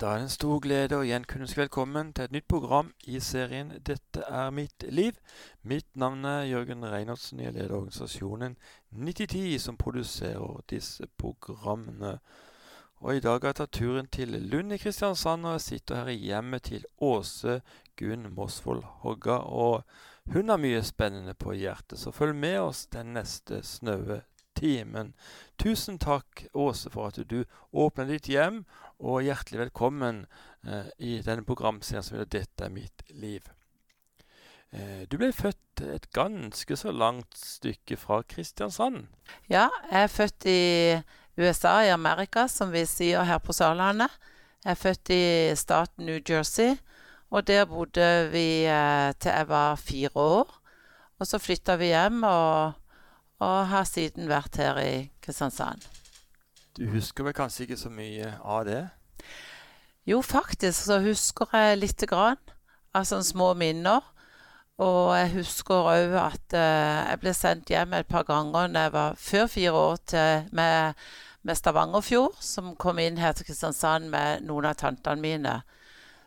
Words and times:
Da 0.00 0.06
er 0.06 0.14
det 0.16 0.22
en 0.22 0.32
stor 0.32 0.60
glede 0.64 0.96
å 0.96 1.02
igjen 1.04 1.26
kunne 1.28 1.44
ønske 1.44 1.60
velkommen 1.60 2.14
til 2.16 2.24
et 2.24 2.32
nytt 2.32 2.46
program 2.48 2.86
i 3.04 3.18
serien 3.20 3.74
'Dette 3.84 4.22
er 4.24 4.50
mitt 4.50 4.86
liv'. 4.88 5.18
Mitt 5.62 5.88
navn 5.94 6.24
er 6.24 6.46
Jørgen 6.48 6.86
Reinertsen. 6.88 7.40
Jeg 7.40 7.52
leder 7.52 7.74
organisasjonen 7.76 8.56
9010, 8.92 9.58
som 9.58 9.76
produserer 9.76 10.64
disse 10.70 11.06
programmene. 11.18 12.18
Og 13.00 13.16
I 13.16 13.20
dag 13.20 13.42
har 13.42 13.48
jeg 13.48 13.54
tatt 13.54 13.72
turen 13.72 14.06
til 14.06 14.28
Lund 14.28 14.72
i 14.72 14.78
Kristiansand, 14.78 15.44
og 15.44 15.52
jeg 15.52 15.60
sitter 15.60 15.94
her 15.94 16.08
i 16.08 16.16
hjemmet 16.16 16.62
til 16.62 16.86
Åse 16.98 17.60
Gunn 17.96 18.32
Mosvold 18.34 18.82
Hogga. 19.04 19.36
Og 19.36 19.84
hun 20.32 20.48
har 20.48 20.56
mye 20.56 20.82
spennende 20.82 21.34
på 21.34 21.52
hjertet, 21.52 21.98
så 21.98 22.10
følg 22.10 22.34
med 22.34 22.60
oss 22.60 22.86
den 22.86 23.12
neste 23.12 23.62
snaue 23.62 24.22
timen. 24.54 25.14
Tusen 25.56 25.98
takk, 25.98 26.46
Åse, 26.52 26.90
for 26.90 27.06
at 27.06 27.20
du 27.30 27.44
åpner 27.72 28.08
ditt 28.08 28.28
hjem, 28.28 28.64
og 29.00 29.24
hjertelig 29.24 29.64
velkommen 29.64 30.24
eh, 30.66 30.90
i 30.98 31.12
denne 31.24 31.44
programserien 31.46 32.04
som 32.04 32.18
heter 32.18 32.30
'Dette 32.38 32.66
er 32.66 32.74
mitt 32.74 33.02
liv'. 33.10 33.48
Eh, 34.72 35.06
du 35.10 35.16
ble 35.18 35.32
født 35.32 35.82
et 35.82 36.10
ganske 36.12 36.76
så 36.76 36.92
langt 36.92 37.34
stykke 37.36 37.96
fra 37.96 38.22
Kristiansand. 38.22 39.08
Ja, 39.48 39.68
jeg 39.90 40.02
er 40.02 40.12
født 40.12 40.46
i 40.46 41.00
USA, 41.40 41.80
i 41.82 41.94
Amerika, 41.94 42.46
som 42.46 42.72
vi 42.72 42.84
sier 42.86 43.24
her 43.24 43.38
på 43.38 43.52
Sørlandet. 43.52 44.10
Jeg 44.64 44.70
er 44.70 44.82
født 44.82 45.10
i 45.10 45.24
staten 45.56 46.06
New 46.06 46.20
Jersey, 46.20 46.76
og 47.30 47.46
der 47.46 47.64
bodde 47.64 48.28
vi 48.30 48.64
eh, 48.66 49.12
til 49.18 49.32
jeg 49.32 49.48
var 49.48 49.76
fire 49.76 50.10
år. 50.14 50.60
Og 51.18 51.26
så 51.26 51.38
flytta 51.38 51.76
vi 51.76 51.92
hjem, 51.92 52.22
og 52.24 52.72
og 53.40 53.70
har 53.72 53.88
siden 53.88 54.28
vært 54.28 54.58
her 54.60 54.78
i 54.82 54.94
Kristiansand. 55.24 55.86
Du 56.76 56.86
husker 56.92 57.26
vel 57.26 57.34
kanskje 57.34 57.66
ikke 57.66 57.80
så 57.80 57.90
mye 57.92 58.34
av 58.44 58.64
det? 58.68 58.82
Jo, 60.06 60.20
faktisk 60.22 60.86
så 60.86 61.00
husker 61.02 61.50
jeg 61.52 61.78
lite 61.80 62.06
grann 62.10 62.40
sånne 62.94 63.26
små 63.26 63.52
minner. 63.54 64.06
Og 64.80 65.10
jeg 65.12 65.32
husker 65.34 65.90
òg 65.90 66.14
at 66.16 66.54
uh, 66.56 67.10
jeg 67.10 67.18
ble 67.20 67.34
sendt 67.36 67.70
hjem 67.70 67.92
et 67.98 68.08
par 68.08 68.24
ganger 68.28 68.70
når 68.70 68.86
jeg 68.86 68.92
var 68.94 69.18
før 69.20 69.50
fire 69.52 69.72
år 69.76 69.98
til, 70.08 70.46
med, 70.56 71.02
med 71.42 71.58
Stavangerfjord, 71.58 72.38
som 72.40 72.72
kom 72.80 72.98
inn 73.02 73.20
her 73.20 73.36
til 73.36 73.50
Kristiansand 73.50 74.08
med 74.08 74.46
noen 74.48 74.70
av 74.70 74.78
tantene 74.80 75.20
mine. 75.20 75.58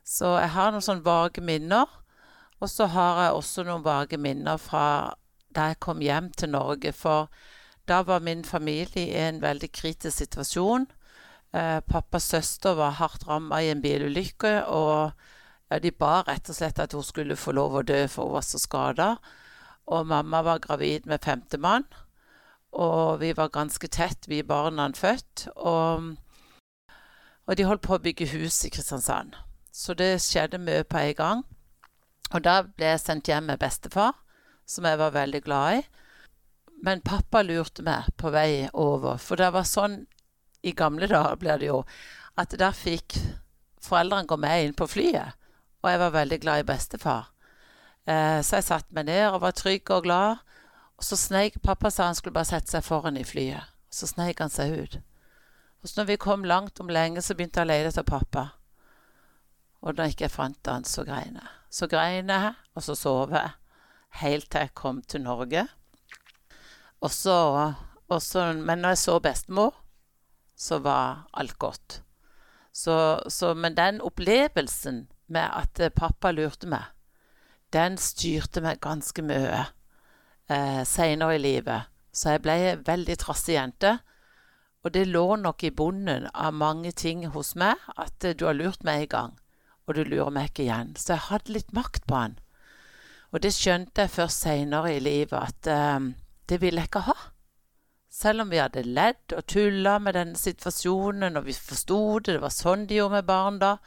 Så 0.06 0.36
jeg 0.38 0.53
har 0.53 0.72
noen 0.72 0.86
sånne 0.86 1.06
vage 1.06 1.42
minner. 1.42 1.90
Og 2.62 2.70
så 2.70 2.86
har 2.94 3.23
jeg 3.23 3.40
også 3.40 3.66
noen 3.68 3.84
vage 3.84 4.20
minner 4.22 4.62
fra 4.62 4.86
da 5.53 5.72
jeg 5.72 5.81
kom 5.84 6.00
hjem 6.02 6.30
til 6.38 6.53
Norge. 6.53 6.94
For 6.96 7.34
da 7.88 8.02
var 8.03 8.20
min 8.20 8.44
familie 8.44 9.08
i 9.08 9.17
en 9.28 9.42
veldig 9.42 9.72
kritisk 9.72 10.17
situasjon. 10.17 10.88
Eh, 11.53 11.80
pappas 11.80 12.23
søster 12.23 12.73
var 12.73 12.98
hardt 12.98 13.28
ramma 13.28 13.62
i 13.62 13.70
en 13.70 13.81
bilulykke, 13.81 14.66
og 14.66 15.12
ja, 15.70 15.80
de 15.80 15.92
ba 15.92 16.22
rett 16.28 16.50
og 16.50 16.56
slett 16.56 16.80
at 16.80 16.94
hun 16.94 17.03
skulle 17.03 17.38
få 17.38 17.52
lov 17.52 17.75
å 17.75 17.86
dø, 17.86 18.06
for 18.08 18.25
hun 18.25 18.38
var 18.38 18.48
så 18.48 18.62
skada. 18.62 19.09
Og 19.86 20.08
mamma 20.08 20.42
var 20.42 20.64
gravid 20.64 21.06
med 21.06 21.23
femtemann, 21.23 21.86
og 22.73 23.20
vi 23.22 23.34
var 23.38 23.53
ganske 23.53 23.88
tett, 23.88 24.28
vi 24.28 24.42
barna 24.44 24.90
født. 24.95 25.47
Og, 25.56 26.16
og 27.45 27.58
de 27.58 27.66
holdt 27.68 27.84
på 27.86 27.97
å 27.97 28.02
bygge 28.02 28.31
hus 28.34 28.64
i 28.66 28.72
Kristiansand. 28.73 29.36
Så 29.73 29.94
det 29.94 30.22
skjedde 30.22 30.58
mye 30.62 30.84
på 30.84 30.97
en 30.97 31.16
gang. 31.18 31.44
Og 32.34 32.42
da 32.45 32.64
ble 32.64 32.94
jeg 32.94 33.02
sendt 33.02 33.30
hjem 33.30 33.52
med 33.52 33.62
bestefar 33.62 34.16
som 34.66 34.86
jeg 34.88 34.97
var 34.97 35.14
veldig 35.14 35.42
glad 35.45 35.81
i. 35.81 35.84
Men 36.84 37.03
pappa 37.06 37.42
lurte 37.45 37.84
meg 37.86 38.09
på 38.20 38.31
vei 38.34 38.67
over, 38.73 39.17
for 39.22 39.39
det 39.39 39.53
var 39.56 39.67
sånn 39.67 40.02
i 40.64 40.73
gamle 40.76 41.08
dager 41.08 41.40
blir 41.40 41.59
det 41.59 41.70
jo, 41.70 41.84
at 42.40 42.56
da 42.59 42.72
fikk 42.75 43.16
foreldrene 43.84 44.28
gå 44.28 44.38
med 44.40 44.66
inn 44.66 44.75
på 44.75 44.88
flyet. 44.88 45.38
Og 45.84 45.92
jeg 45.92 46.00
var 46.00 46.16
veldig 46.16 46.40
glad 46.44 46.64
i 46.64 46.67
bestefar. 46.67 47.30
Eh, 48.08 48.40
så 48.44 48.59
jeg 48.59 48.67
satte 48.67 48.95
meg 48.95 49.08
ned 49.08 49.25
og 49.30 49.42
var 49.44 49.56
trygg 49.56 49.92
og 49.95 50.06
glad. 50.08 50.44
Og 51.00 51.08
så 51.08 51.20
sneik 51.20 51.59
pappa 51.63 51.91
sa 51.91 52.08
han 52.08 52.19
skulle 52.19 52.35
bare 52.35 52.52
sette 52.52 52.72
seg 52.72 52.85
foran 52.85 53.19
i 53.19 53.25
flyet. 53.28 53.72
Så 53.91 54.08
sneik 54.08 54.40
han 54.44 54.52
seg 54.52 54.75
ut. 54.75 55.00
Og 55.84 55.90
så 55.90 56.00
når 56.00 56.13
vi 56.13 56.22
kom 56.24 56.46
langt 56.47 56.79
om 56.79 56.91
lenge, 56.91 57.22
så 57.22 57.35
begynte 57.35 57.59
jeg 57.59 57.68
å 57.68 57.72
lete 57.72 57.91
etter 57.91 58.08
pappa. 58.08 58.46
Og 59.84 59.97
da 59.97 60.08
ikke 60.08 60.29
jeg 60.29 60.35
fant 60.35 60.72
han, 60.72 60.88
så 60.88 61.03
grein 61.03 61.35
jeg. 61.40 61.52
Så 61.74 61.90
grein 61.91 62.31
jeg, 62.31 62.53
og 62.75 62.85
så 62.85 62.96
sov 62.96 63.35
jeg 63.35 63.52
helt 64.22 64.47
til 64.52 64.63
jeg 64.63 64.75
kom 64.79 65.02
til 65.03 65.25
Norge. 65.25 65.66
Og 67.03 67.12
så, 67.12 68.53
men 68.56 68.80
når 68.84 68.96
jeg 68.96 69.03
så 69.03 69.19
bestemor, 69.19 69.75
så 70.56 70.80
var 70.80 71.25
alt 71.34 71.58
godt. 71.59 72.02
Så, 72.74 72.96
så, 73.30 73.53
men 73.53 73.75
den 73.78 74.02
opplevelsen 74.02 75.08
med 75.28 75.50
at 75.52 75.81
pappa 75.96 76.31
lurte 76.31 76.69
meg, 76.69 76.88
den 77.74 77.97
styrte 77.97 78.62
meg 78.62 78.81
ganske 78.81 79.22
mye 79.25 79.66
eh, 80.50 80.81
seinere 80.86 81.36
i 81.36 81.41
livet. 81.41 81.90
Så 82.14 82.36
jeg 82.36 82.44
ble 82.46 82.58
en 82.69 82.84
veldig 82.86 83.18
trassig 83.22 83.56
jente. 83.58 83.97
Og 84.84 84.94
det 84.94 85.08
lå 85.08 85.38
nok 85.40 85.64
i 85.64 85.72
bunnen 85.72 86.28
av 86.34 86.53
mange 86.53 86.91
ting 86.91 87.24
hos 87.34 87.53
meg 87.56 87.80
at 87.97 88.25
du 88.38 88.46
har 88.46 88.58
lurt 88.58 88.84
meg 88.84 89.06
en 89.06 89.12
gang, 89.14 89.38
og 89.88 89.96
du 89.96 90.03
lurer 90.03 90.34
meg 90.35 90.52
ikke 90.52 90.66
igjen. 90.66 90.91
Så 91.00 91.16
jeg 91.16 91.28
hadde 91.30 91.56
litt 91.56 91.72
makt 91.74 92.06
på 92.09 92.20
han. 92.20 92.35
Og 93.31 93.41
det 93.41 93.53
skjønte 93.56 94.06
jeg 94.06 94.14
først 94.14 94.44
seinere 94.44 94.91
i 94.94 95.02
livet 95.02 95.40
at 95.40 95.72
um, 95.97 96.12
det 96.50 96.59
ville 96.62 96.84
jeg 96.84 96.92
ikke 96.92 97.06
ha. 97.08 97.16
Selv 98.14 98.44
om 98.44 98.52
vi 98.52 98.62
hadde 98.62 98.84
ledd 98.86 99.34
og 99.34 99.46
tulla 99.50 99.98
med 100.00 100.14
denne 100.18 100.38
situasjonen, 100.38 101.40
og 101.40 101.48
vi 101.48 101.56
forsto 101.58 102.20
det, 102.20 102.36
det 102.36 102.44
var 102.44 102.54
sånn 102.54 102.86
de 102.90 103.00
gjorde 103.00 103.18
med 103.18 103.30
barn 103.30 103.58
da, 103.62 103.78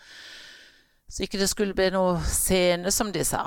så 1.07 1.23
ikke 1.23 1.39
det 1.39 1.49
skulle 1.53 1.77
bli 1.79 1.93
noe 1.95 2.19
scene, 2.27 2.91
som 2.91 3.13
de 3.15 3.23
sa. 3.25 3.45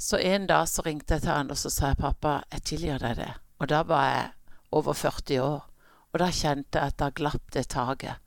Så 0.00 0.18
en 0.18 0.46
dag 0.48 0.68
så 0.68 0.84
ringte 0.84 1.16
jeg 1.16 1.24
til 1.24 1.32
han 1.32 1.52
og 1.52 1.58
så 1.60 1.72
sa 1.72 1.92
jeg, 1.92 2.00
pappa, 2.00 2.42
jeg 2.52 2.66
tilgir 2.68 3.00
deg 3.00 3.16
det. 3.20 3.32
Og 3.60 3.68
da 3.72 3.80
var 3.88 4.04
jeg 4.08 4.28
over 4.76 4.96
40 4.96 5.40
år. 5.44 5.64
Og 6.12 6.20
da 6.22 6.28
kjente 6.34 6.80
jeg 6.80 6.92
at 6.92 6.98
da 7.00 7.10
glapp 7.14 7.50
det 7.54 7.66
taket. 7.72 8.20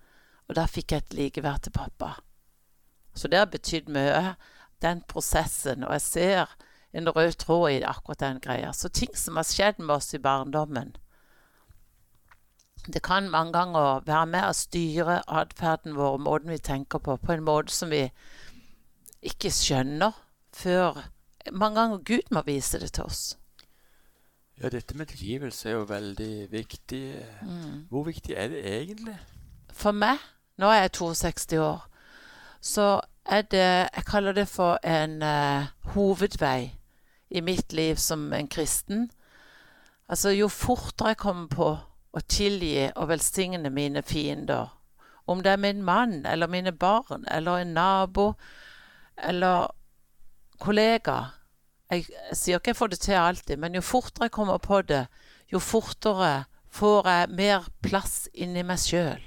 Og 0.49 0.57
da 0.57 0.67
fikk 0.69 0.93
jeg 0.93 1.03
et 1.03 1.15
likeverd 1.17 1.65
til 1.65 1.73
pappa. 1.75 2.11
Så 3.13 3.29
det 3.29 3.41
har 3.41 3.49
betydd 3.49 3.89
mye 3.93 4.35
den 4.83 5.01
prosessen, 5.07 5.85
og 5.85 5.93
jeg 5.95 6.03
ser 6.05 6.55
en 6.93 7.09
rød 7.09 7.37
tråd 7.41 7.71
i 7.71 7.83
akkurat 7.83 8.19
den 8.19 8.39
greia. 8.39 8.73
Så 8.73 8.89
ting 8.89 9.15
som 9.17 9.35
har 9.35 9.47
skjedd 9.49 9.79
med 9.79 9.95
oss 9.95 10.13
i 10.13 10.21
barndommen, 10.21 10.95
det 12.87 13.01
kan 13.03 13.29
mange 13.31 13.53
ganger 13.53 14.03
være 14.05 14.25
med 14.27 14.45
å 14.49 14.55
styre 14.57 15.21
atferden 15.27 15.95
vår 15.95 16.17
og 16.17 16.23
måten 16.25 16.51
vi 16.51 16.59
tenker 16.59 16.99
på, 16.99 17.15
på 17.17 17.31
en 17.31 17.45
måte 17.45 17.71
som 17.71 17.93
vi 17.93 18.03
ikke 19.23 19.51
skjønner 19.53 20.11
før 20.53 21.05
Mange 21.51 21.75
ganger 21.75 21.97
Gud 22.07 22.29
må 22.31 22.39
vise 22.47 22.79
det 22.79 22.93
til 22.95 23.03
oss. 23.03 23.37
Ja, 24.61 24.69
dette 24.71 24.95
med 24.95 25.09
tilgivelse 25.11 25.69
er 25.69 25.73
jo 25.73 25.89
veldig 25.89 26.51
viktig. 26.51 27.01
Mm. 27.41 27.81
Hvor 27.89 28.05
viktig 28.07 28.31
er 28.39 28.47
det 28.47 28.61
egentlig? 28.63 29.17
For 29.75 29.91
meg, 29.91 30.21
nå 30.55 30.69
er 30.71 30.85
jeg 30.85 30.93
62 30.95 31.59
år, 31.59 31.83
så 32.61 33.01
er 33.25 33.41
det 33.41 33.59
Jeg 33.59 34.05
kaller 34.07 34.31
det 34.31 34.47
for 34.47 34.79
en 34.87 35.19
uh, 35.19 35.67
hovedvei 35.91 36.71
i 37.33 37.41
mitt 37.41 37.73
liv 37.73 37.95
som 37.99 38.27
en 38.33 38.47
kristen. 38.47 39.09
Altså, 40.07 40.29
jo 40.35 40.47
fortere 40.47 41.13
jeg 41.13 41.21
kommer 41.23 41.49
på 41.49 41.69
å 42.13 42.23
tilgi 42.29 42.91
og 42.93 43.09
velsigne 43.09 43.71
mine 43.73 44.03
fiender, 44.05 44.69
om 45.25 45.41
det 45.41 45.53
er 45.55 45.61
min 45.61 45.81
mann 45.83 46.25
eller 46.27 46.51
mine 46.51 46.73
barn 46.75 47.23
eller 47.31 47.63
en 47.63 47.73
nabo 47.73 48.33
eller 49.17 49.71
kollega 50.59 51.15
jeg, 51.93 52.05
jeg 52.09 52.37
sier 52.37 52.59
ikke 52.59 52.73
jeg 52.73 52.79
får 52.79 52.91
det 52.91 52.99
til 53.05 53.19
alltid, 53.19 53.59
men 53.59 53.75
jo 53.77 53.81
fortere 53.85 54.27
jeg 54.27 54.35
kommer 54.35 54.57
på 54.57 54.81
det, 54.81 55.05
jo 55.51 55.59
fortere 55.59 56.45
får 56.73 57.09
jeg 57.09 57.33
mer 57.37 57.67
plass 57.85 58.27
inni 58.33 58.63
meg 58.65 58.81
sjøl. 58.81 59.21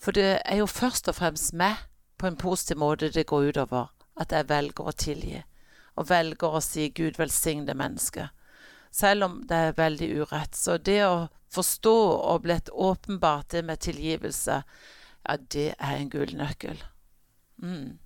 For 0.00 0.16
det 0.16 0.40
er 0.44 0.60
jo 0.60 0.68
først 0.68 1.08
og 1.08 1.18
fremst 1.18 1.54
meg 1.56 1.84
på 2.20 2.28
en 2.28 2.38
positiv 2.40 2.80
måte 2.80 3.10
det 3.12 3.26
går 3.28 3.50
utover. 3.50 3.90
At 4.16 4.32
jeg 4.32 4.48
velger 4.48 4.86
å 4.86 4.92
tilgi. 4.94 5.40
Og 5.96 6.08
velger 6.08 6.56
å 6.56 6.60
si 6.60 6.88
'Gud 6.90 7.18
velsigne 7.18 7.74
mennesket'. 7.74 8.32
Selv 8.90 9.24
om 9.24 9.42
det 9.48 9.56
er 9.56 9.76
veldig 9.78 10.08
urett. 10.22 10.56
Så 10.56 10.78
det 10.78 11.02
å 11.06 11.28
forstå 11.54 11.96
og 12.30 12.42
blitt 12.42 12.70
åpenbart 12.70 13.50
det 13.50 13.64
med 13.64 13.78
tilgivelse, 13.78 14.62
ja, 15.28 15.36
det 15.36 15.74
er 15.78 15.96
en 15.96 16.10
gullnøkkel. 16.10 16.82
Mm. 17.62 17.98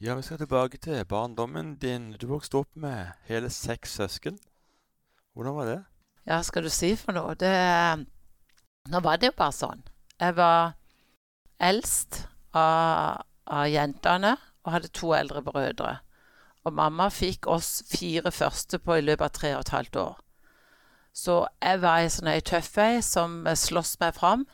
Ja, 0.00 0.14
vi 0.14 0.22
skal 0.22 0.38
tilbake 0.38 0.78
til 0.78 1.04
barndommen 1.04 1.76
din. 1.76 2.12
Du 2.12 2.26
vokste 2.26 2.60
opp 2.62 2.76
med 2.76 3.12
hele 3.26 3.50
seks 3.50 3.96
søsken. 3.98 4.38
Hvordan 5.34 5.56
var 5.56 5.64
det? 5.64 5.84
Ja, 6.26 6.42
skal 6.42 6.62
du 6.62 6.70
si 6.70 6.96
for 6.96 7.12
noe? 7.12 7.34
Det 7.34 8.06
Nå 8.88 9.00
var 9.00 9.16
det 9.16 9.32
jo 9.32 9.36
bare 9.36 9.52
sånn. 9.52 9.82
Jeg 10.20 10.36
var 10.36 10.72
eldst 11.60 12.22
av, 12.56 13.24
av 13.46 13.66
jentene 13.68 14.36
og 14.64 14.72
hadde 14.72 14.90
to 14.94 15.12
eldre 15.16 15.42
brødre. 15.44 15.98
Og 16.66 16.74
mamma 16.74 17.08
fikk 17.12 17.46
oss 17.46 17.82
fire 17.88 18.32
første 18.34 18.78
på 18.78 18.98
i 18.98 19.04
løpet 19.04 19.24
av 19.24 19.34
tre 19.36 19.54
og 19.56 19.60
et 19.60 19.74
halvt 19.74 19.96
år. 19.96 20.16
Så 21.14 21.40
jeg 21.62 21.82
var 21.82 22.02
ei 22.02 22.10
sånn 22.12 22.30
ei 22.30 22.40
tøff 22.44 22.76
ei 22.78 23.02
som 23.02 23.42
sloss 23.56 23.96
meg 24.00 24.14
fram. 24.18 24.46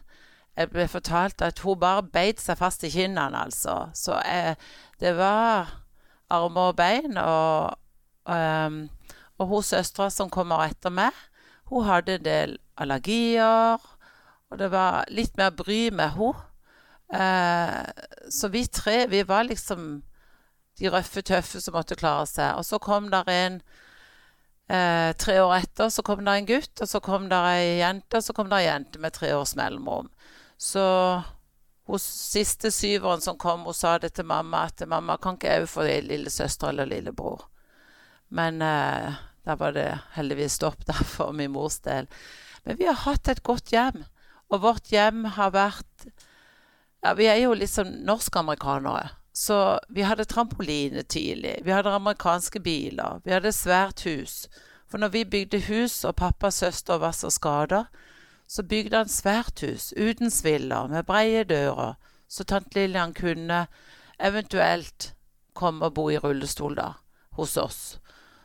jeg 0.57 0.71
ble 0.71 0.85
fortalt 0.89 1.43
at 1.43 1.59
hun 1.65 1.81
bare 1.83 2.03
beit 2.03 2.41
seg 2.41 2.59
fast 2.61 2.85
i 2.87 2.91
kinnene, 2.91 3.35
altså. 3.35 3.89
Så 3.95 4.15
jeg, 4.23 4.55
det 5.01 5.17
var 5.19 5.73
armer 6.31 6.71
og 6.71 6.77
bein. 6.79 7.19
Og, 7.19 7.75
um, 8.31 8.77
og 9.39 9.51
hun 9.51 9.67
søstera 9.67 10.11
som 10.15 10.31
kommer 10.31 10.63
etter 10.69 10.95
meg, 10.95 11.11
hun 11.73 11.89
hadde 11.89 12.21
en 12.21 12.25
del 12.25 12.57
allergier. 12.79 13.83
Og 14.51 14.59
det 14.61 14.71
var 14.71 15.11
litt 15.11 15.37
mer 15.37 15.51
bry 15.51 15.89
med 15.91 16.15
henne. 16.15 16.51
Uh, 17.15 17.85
så 18.31 18.49
vi 18.49 18.65
tre, 18.67 19.05
vi 19.11 19.23
var 19.29 19.45
liksom 19.47 20.03
de 20.81 20.91
røffe, 20.91 21.23
tøffe 21.23 21.61
som 21.63 21.77
måtte 21.77 21.99
klare 21.99 22.27
seg. 22.29 22.59
Og 22.59 22.67
så 22.67 22.81
kom 22.83 23.11
der 23.13 23.29
en 23.31 23.61
eh, 24.69 25.13
Tre 25.21 25.39
år 25.43 25.57
etter 25.61 25.93
så 25.93 26.03
kom 26.07 26.25
der 26.27 26.41
en 26.41 26.49
gutt, 26.49 26.75
og 26.81 26.91
så 26.91 27.01
kom 27.05 27.29
der 27.31 27.51
ei 27.53 27.79
jente, 27.81 28.19
og 28.19 28.27
så 28.27 28.35
kom 28.37 28.51
der 28.51 28.63
ei 28.63 28.69
jente 28.69 29.03
med 29.03 29.15
tre 29.17 29.35
års 29.37 29.55
mellomrom. 29.59 30.11
Så 30.59 30.85
hos 31.91 32.05
siste 32.05 32.71
syveren 32.73 33.21
som 33.21 33.37
kom, 33.39 33.67
hun 33.69 33.77
sa 33.77 33.99
det 34.01 34.15
til 34.17 34.27
mamma 34.29 34.65
at 34.71 34.83
mamma 34.89 35.19
kan 35.21 35.37
ikke 35.37 35.59
òg 35.61 35.69
få 35.69 35.85
lillesøster 35.85 36.73
eller 36.73 36.89
lillebror. 36.89 37.45
Men 38.35 38.63
eh, 38.65 39.21
da 39.45 39.57
var 39.61 39.77
det 39.77 39.91
heldigvis 40.17 40.57
stopp 40.59 40.87
der 40.89 41.05
for 41.05 41.35
min 41.37 41.53
mors 41.53 41.79
del. 41.85 42.09
Men 42.65 42.81
vi 42.81 42.89
har 42.89 43.03
hatt 43.05 43.29
et 43.29 43.45
godt 43.45 43.73
hjem. 43.75 44.07
Og 44.53 44.63
vårt 44.65 44.89
hjem 44.93 45.25
har 45.37 45.53
vært 45.55 46.09
Ja, 47.05 47.13
vi 47.13 47.27
er 47.29 47.37
jo 47.43 47.53
liksom 47.53 47.91
norskamerikanere. 48.09 49.11
Så 49.35 49.79
vi 49.91 50.05
hadde 50.07 50.25
trampoline 50.25 51.03
tidlig. 51.03 51.59
Vi 51.65 51.73
hadde 51.75 51.91
amerikanske 51.91 52.61
biler. 52.63 53.21
Vi 53.25 53.35
hadde 53.35 53.53
svært 53.53 54.05
hus. 54.07 54.45
For 54.87 54.99
når 55.03 55.11
vi 55.11 55.25
bygde 55.25 55.65
hus, 55.67 56.05
og 56.05 56.15
pappas 56.17 56.55
søster 56.63 57.01
var 57.03 57.13
så 57.13 57.31
skada, 57.31 57.85
så 58.47 58.63
bygde 58.63 58.97
han 58.97 59.09
svært 59.09 59.61
hus 59.65 59.93
uten 59.97 60.31
sviller, 60.31 60.87
med 60.87 61.03
breie 61.09 61.45
dører, 61.45 61.97
så 62.29 62.45
tante 62.45 62.79
Lillian 62.79 63.15
kunne 63.15 63.67
eventuelt 64.21 65.15
komme 65.55 65.89
og 65.89 65.95
bo 65.95 66.09
i 66.11 66.19
rullestol 66.19 66.77
da, 66.79 66.93
hos 67.35 67.57
oss. 67.57 67.81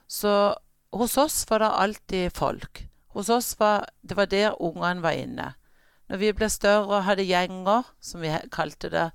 Så 0.07 0.55
hos 0.91 1.17
oss 1.17 1.43
var 1.49 1.61
det 1.61 1.69
alltid 1.83 2.33
folk. 2.33 2.85
Hos 3.13 3.29
oss 3.29 3.55
var 3.59 3.89
det 4.01 4.17
var 4.17 4.25
der 4.25 4.61
ungene 4.61 5.03
var 5.05 5.17
inne. 5.17 5.53
Når 6.09 6.17
vi 6.17 6.31
ble 6.33 6.49
større 6.49 6.97
og 6.97 7.05
hadde 7.05 7.27
gjenger, 7.29 7.85
som 8.01 8.21
vi 8.21 8.33
kalte 8.51 8.89
det, 8.89 9.09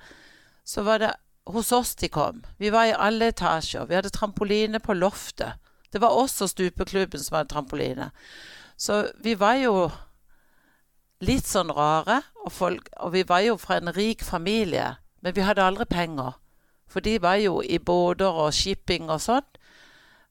så 0.65 0.83
var 0.87 1.03
det 1.03 1.13
hos 1.47 1.73
oss 1.73 1.95
de 1.95 2.09
kom. 2.09 2.45
Vi 2.59 2.71
var 2.71 2.89
i 2.89 2.97
alle 2.97 3.29
etasjer. 3.33 3.87
Vi 3.87 3.95
hadde 3.95 4.13
trampoline 4.15 4.81
på 4.81 4.97
loftet. 4.97 5.61
Det 5.93 6.01
var 6.03 6.17
oss 6.17 6.41
og 6.43 6.51
stupeklubben 6.51 7.23
som 7.23 7.39
hadde 7.39 7.53
trampoline. 7.53 8.11
Så 8.77 9.05
vi 9.23 9.37
var 9.39 9.59
jo 9.61 9.91
litt 11.25 11.47
sånn 11.47 11.71
rare, 11.73 12.23
og, 12.43 12.53
folk, 12.53 12.89
og 13.01 13.15
vi 13.15 13.23
var 13.29 13.45
jo 13.45 13.59
fra 13.61 13.79
en 13.79 13.93
rik 13.95 14.25
familie. 14.25 14.97
Men 15.23 15.37
vi 15.37 15.45
hadde 15.47 15.65
aldri 15.65 15.87
penger. 15.89 16.35
For 16.91 17.05
de 17.05 17.19
var 17.23 17.39
jo 17.41 17.61
i 17.63 17.79
båter 17.79 18.29
og 18.29 18.55
shipping 18.55 19.09
og 19.11 19.23
sånn. 19.25 19.47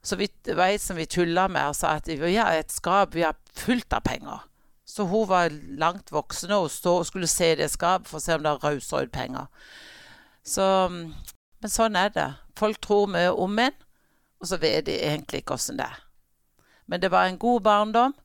Så 0.04 0.18
vi, 0.20 0.28
ei 0.52 0.76
som 0.82 1.00
vi 1.00 1.08
tulla 1.08 1.48
med 1.48 1.72
og 1.72 1.78
sa 1.80 1.96
at 1.98 2.10
vi 2.12 2.36
har 2.36 2.52
et 2.58 2.72
skap, 2.72 3.16
vi 3.16 3.24
har 3.24 3.40
fullt 3.56 3.96
av 3.96 4.04
penger. 4.04 4.44
Så 4.84 5.08
hun 5.08 5.30
var 5.30 5.54
langt 5.80 6.12
voksen 6.12 6.52
og 6.52 6.68
stå, 6.72 6.98
skulle 7.08 7.30
se 7.32 7.54
det 7.56 7.72
skapet 7.72 8.12
for 8.12 8.20
å 8.20 8.24
se 8.24 8.36
om 8.36 8.44
det 8.44 8.58
rauser 8.60 9.08
ut 9.08 9.14
penger. 9.16 9.48
Så, 10.44 10.66
men 10.92 11.72
sånn 11.72 11.96
er 11.96 12.12
det. 12.14 12.30
Folk 12.60 12.82
tror 12.84 13.12
mye 13.12 13.32
om 13.32 13.60
en, 13.60 13.76
og 14.42 14.50
så 14.50 14.60
vet 14.60 14.86
de 14.90 14.98
egentlig 15.00 15.44
ikke 15.44 15.56
åssen 15.56 15.80
det 15.80 15.88
er. 15.88 16.02
Men 16.86 17.00
det 17.00 17.12
var 17.14 17.30
en 17.30 17.40
god 17.40 17.62
barndom, 17.64 18.16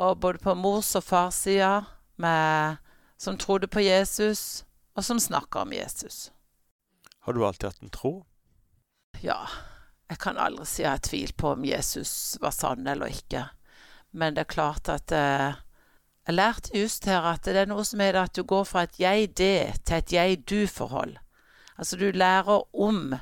og 0.00 0.20
både 0.20 0.40
på 0.40 0.54
mors 0.54 0.94
og 0.96 1.04
fars 1.04 1.42
side, 1.46 1.70
som 3.16 3.38
trodde 3.40 3.68
på 3.68 3.80
Jesus, 3.80 4.64
og 4.94 5.04
som 5.04 5.20
snakka 5.20 5.64
om 5.64 5.72
Jesus. 5.72 6.30
Har 7.24 7.32
du 7.32 7.44
alltid 7.46 7.68
hatt 7.68 7.82
en 7.82 7.92
tro? 7.92 8.14
Ja. 9.20 9.40
Jeg 10.10 10.18
kan 10.18 10.38
aldri 10.42 10.64
si 10.66 10.82
jeg 10.82 10.90
har 10.90 11.02
tvilt 11.06 11.36
på 11.38 11.52
om 11.54 11.64
Jesus 11.64 12.12
var 12.42 12.54
sann 12.54 12.88
eller 12.90 13.12
ikke. 13.12 13.44
Men 14.10 14.34
det 14.34 14.46
er 14.46 14.54
klart 14.56 14.88
at 14.90 15.12
eh, 15.14 15.60
Jeg 16.26 16.34
lærte 16.34 16.78
just 16.78 17.06
her 17.08 17.24
at 17.26 17.44
det 17.44 17.56
er 17.56 17.68
noe 17.70 17.84
som 17.86 18.00
er 18.04 18.18
at 18.18 18.34
du 18.36 18.42
går 18.44 18.64
fra 18.68 18.82
et 18.84 18.98
jeg-det 19.00 19.80
til 19.86 19.96
et 19.96 20.12
jeg-du-forhold. 20.12 21.16
Altså, 21.80 21.96
du 21.96 22.10
lærer 22.12 22.76
om 22.76 23.14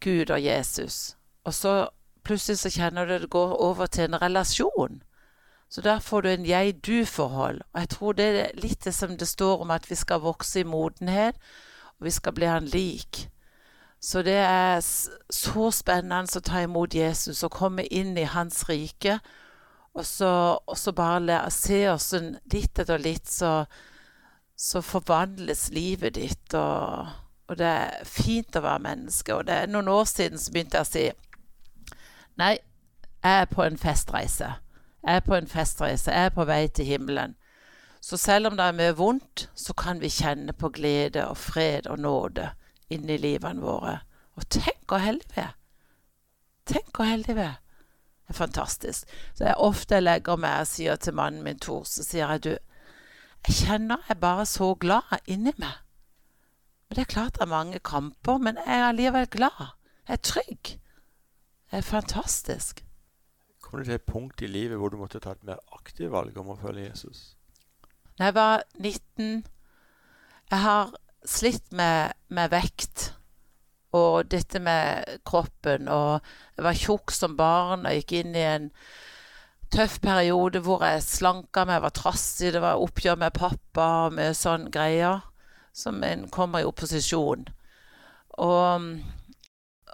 Gud 0.00 0.30
og 0.32 0.44
Jesus, 0.44 1.16
og 1.44 1.54
så 1.54 1.88
plutselig 2.24 2.58
så 2.58 2.70
kjenner 2.72 3.04
du 3.04 3.18
det 3.20 3.30
går 3.30 3.52
over 3.60 3.86
til 3.86 4.08
en 4.08 4.22
relasjon. 4.22 5.02
Så 5.68 5.80
der 5.84 6.00
får 6.00 6.20
du 6.20 6.28
en 6.28 6.46
jeg-du-forhold. 6.46 7.60
Og 7.72 7.80
jeg 7.80 7.88
tror 7.88 8.12
det 8.12 8.24
er 8.24 8.56
litt 8.58 8.84
det 8.84 8.94
som 8.94 9.12
det 9.18 9.28
står 9.28 9.60
om 9.60 9.70
at 9.70 9.90
vi 9.90 9.94
skal 9.94 10.24
vokse 10.24 10.60
i 10.60 10.66
modenhet, 10.66 11.36
og 11.98 12.08
vi 12.08 12.10
skal 12.10 12.32
bli 12.32 12.48
han 12.48 12.64
lik. 12.64 13.28
Så 14.00 14.22
det 14.24 14.38
er 14.40 14.80
så 14.80 15.70
spennende 15.70 16.40
å 16.40 16.42
ta 16.42 16.64
imot 16.64 16.96
Jesus 16.96 17.44
og 17.44 17.52
komme 17.52 17.84
inn 17.84 18.16
i 18.18 18.24
hans 18.24 18.64
rike. 18.68 19.20
Og 19.94 20.06
så, 20.06 20.32
og 20.66 20.78
så 20.78 20.92
bare 20.96 21.20
lære, 21.20 21.50
se 21.52 21.84
åssen 21.92 22.38
litt 22.52 22.78
etter 22.78 22.98
litt 22.98 23.28
så, 23.28 23.66
så 24.56 24.80
forvandles 24.80 25.68
livet 25.76 26.16
ditt. 26.16 26.54
og 26.54 27.29
og 27.50 27.58
det 27.58 27.66
er 27.66 28.04
fint 28.06 28.56
å 28.56 28.62
være 28.62 28.84
menneske. 28.84 29.34
Og 29.34 29.48
det 29.48 29.56
er 29.58 29.70
noen 29.70 29.88
år 29.90 30.04
siden 30.06 30.38
så 30.38 30.52
begynte 30.54 30.78
jeg 30.78 30.86
å 30.86 30.90
si 30.90 31.06
Nei, 32.38 32.54
jeg 33.24 33.40
er 33.42 33.48
på 33.50 33.64
en 33.66 33.78
festreise. 33.78 34.52
Jeg 35.02 35.18
er 35.18 35.24
på 35.26 35.34
en 35.34 35.48
festreise. 35.50 36.12
Jeg 36.12 36.30
er 36.30 36.36
på 36.36 36.46
vei 36.48 36.68
til 36.68 36.86
himmelen. 36.86 37.34
Så 38.00 38.16
selv 38.16 38.48
om 38.48 38.56
det 38.56 38.64
er 38.64 38.76
mye 38.78 38.94
vondt, 38.96 39.48
så 39.54 39.74
kan 39.76 40.00
vi 40.00 40.08
kjenne 40.08 40.54
på 40.56 40.70
glede 40.72 41.26
og 41.26 41.36
fred 41.36 41.90
og 41.90 41.98
nåde 42.00 42.52
inni 42.88 43.18
livene 43.20 43.60
våre. 43.60 43.98
Og 44.38 44.46
tenk 44.48 44.86
hvor 44.88 45.02
heldige 45.02 45.34
vi 45.34 45.42
er! 45.42 45.52
Tenk 46.70 46.94
hvor 46.96 47.10
heldige 47.10 47.36
vi 47.36 47.44
er! 47.48 47.58
Det 48.24 48.36
er 48.36 48.38
fantastisk. 48.38 49.12
Så 49.34 49.44
jeg 49.44 49.58
ofte 49.58 50.00
legger 50.00 50.38
meg 50.40 50.62
og 50.62 50.70
sier 50.70 50.96
til 50.96 51.18
mannen 51.18 51.42
min 51.44 51.58
Tor, 51.58 51.84
så 51.84 52.06
sier 52.06 52.30
jeg 52.30 52.44
du, 52.46 52.52
jeg 53.48 53.58
kjenner 53.66 54.06
jeg 54.08 54.20
bare 54.22 54.46
så 54.46 54.74
glad 54.80 55.18
inni 55.26 55.52
meg. 55.58 55.76
Og 56.90 56.96
det 56.96 57.04
er 57.04 57.12
klart 57.12 57.36
det 57.38 57.44
er 57.44 57.46
mange 57.46 57.78
kamper, 57.78 58.38
men 58.38 58.56
jeg 58.58 58.78
er 58.78 58.88
allikevel 58.88 59.28
glad. 59.30 59.66
Jeg 60.08 60.16
er 60.16 60.22
trygg. 60.26 60.70
Det 61.70 61.78
er 61.78 61.86
fantastisk. 61.86 62.84
Kom 63.62 63.78
du 63.78 63.84
til 63.84 63.94
et 63.94 64.02
punkt 64.02 64.42
i 64.42 64.50
livet 64.50 64.78
hvor 64.78 64.90
du 64.90 64.96
måtte 64.98 65.20
ta 65.22 65.36
et 65.36 65.44
mer 65.46 65.62
aktivt 65.76 66.10
valg 66.10 66.34
om 66.42 66.50
å 66.50 66.58
følge 66.58 66.88
Jesus? 66.88 67.36
Da 68.18 68.26
jeg 68.26 68.34
var 68.34 68.64
19 68.74 69.44
Jeg 70.50 70.58
har 70.58 70.90
slitt 71.24 71.72
med, 71.72 72.10
med 72.28 72.50
vekt 72.50 73.12
og 73.94 74.26
dette 74.32 74.58
med 74.58 75.20
kroppen. 75.24 75.86
Og 75.86 76.18
jeg 76.56 76.64
var 76.66 76.82
tjukk 76.82 77.14
som 77.14 77.36
barn 77.38 77.86
og 77.86 77.94
gikk 78.00 78.16
inn 78.18 78.34
i 78.34 78.42
en 78.42 78.70
tøff 79.70 80.00
periode 80.02 80.58
hvor 80.66 80.82
jeg 80.82 81.06
slanka 81.06 81.62
meg, 81.70 81.84
var 81.84 81.94
trassig, 81.94 82.50
det 82.50 82.64
var 82.64 82.82
oppgjør 82.82 83.20
med 83.22 83.36
pappa 83.38 83.90
og 84.08 84.16
mye 84.18 84.34
sånn 84.34 84.66
greier 84.74 85.29
som 85.72 86.02
en 86.04 86.28
kommer 86.32 86.60
i 86.60 86.68
opposisjon. 86.68 87.46
Og, 88.40 88.86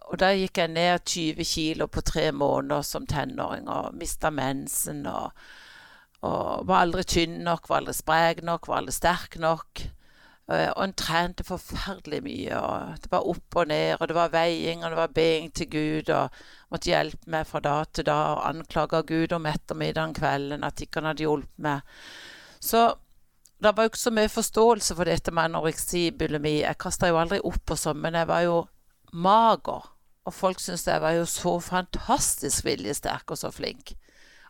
og 0.06 0.18
da 0.20 0.32
gikk 0.36 0.60
jeg 0.62 0.72
ned 0.74 1.04
20 1.04 1.48
kilo 1.48 1.88
på 1.90 2.04
tre 2.06 2.30
måneder 2.32 2.84
som 2.86 3.06
tenåring 3.06 3.68
og 3.68 3.94
mista 3.98 4.30
mensen. 4.30 5.06
Og, 5.10 5.30
og, 6.22 6.66
var 6.68 6.84
aldri 6.84 7.04
tynn 7.04 7.40
nok, 7.46 7.68
var 7.68 7.82
aldri 7.82 7.96
sprek 7.96 8.42
nok, 8.46 8.68
var 8.68 8.82
aldri 8.82 8.96
sterk 8.96 9.38
nok. 9.42 9.86
Eh, 10.46 10.68
og 10.70 10.82
en 10.84 10.94
trente 10.94 11.44
forferdelig 11.46 12.20
mye. 12.22 12.58
og 12.60 13.00
Det 13.02 13.10
var 13.10 13.26
opp 13.32 13.56
og 13.56 13.72
ned, 13.72 13.96
og 14.00 14.08
det 14.08 14.14
var 14.14 14.34
veiing, 14.34 14.84
og 14.84 14.90
det 14.90 15.00
var 15.00 15.16
being 15.16 15.50
til 15.52 15.70
Gud. 15.70 16.12
Og 16.14 16.30
måtte 16.70 16.92
hjelpe 16.92 17.30
meg 17.30 17.48
fra 17.50 17.62
da 17.64 17.80
til 17.90 18.06
da, 18.06 18.20
og 18.36 18.46
anklage 18.50 19.02
Gud 19.10 19.34
om 19.34 19.50
ettermiddagen 19.50 20.14
kvelden 20.14 20.64
at 20.66 20.80
ikke 20.80 21.00
han 21.00 21.10
hadde 21.10 21.26
hjulpet 21.26 21.66
meg. 21.66 21.98
Så 22.62 22.86
det 23.62 23.72
var 23.76 23.86
jo 23.86 23.92
ikke 23.92 24.02
så 24.02 24.12
mye 24.12 24.28
forståelse 24.28 24.96
for 24.98 25.08
dette 25.08 25.32
med 25.32 25.48
anoreksi, 25.48 26.10
bulimi. 26.12 26.58
Jeg 26.60 26.78
kasta 26.80 27.08
jo 27.08 27.20
aldri 27.20 27.38
opp 27.40 27.72
og 27.72 27.80
sånn, 27.80 28.00
men 28.02 28.18
jeg 28.18 28.28
var 28.28 28.42
jo 28.44 28.56
mager. 29.16 29.86
Og 30.26 30.34
folk 30.34 30.60
syntes 30.60 30.86
jeg 30.88 31.00
var 31.00 31.14
jo 31.16 31.24
så 31.30 31.54
fantastisk 31.62 32.66
viljesterk 32.66 33.30
og 33.30 33.40
så 33.40 33.52
flink 33.54 33.94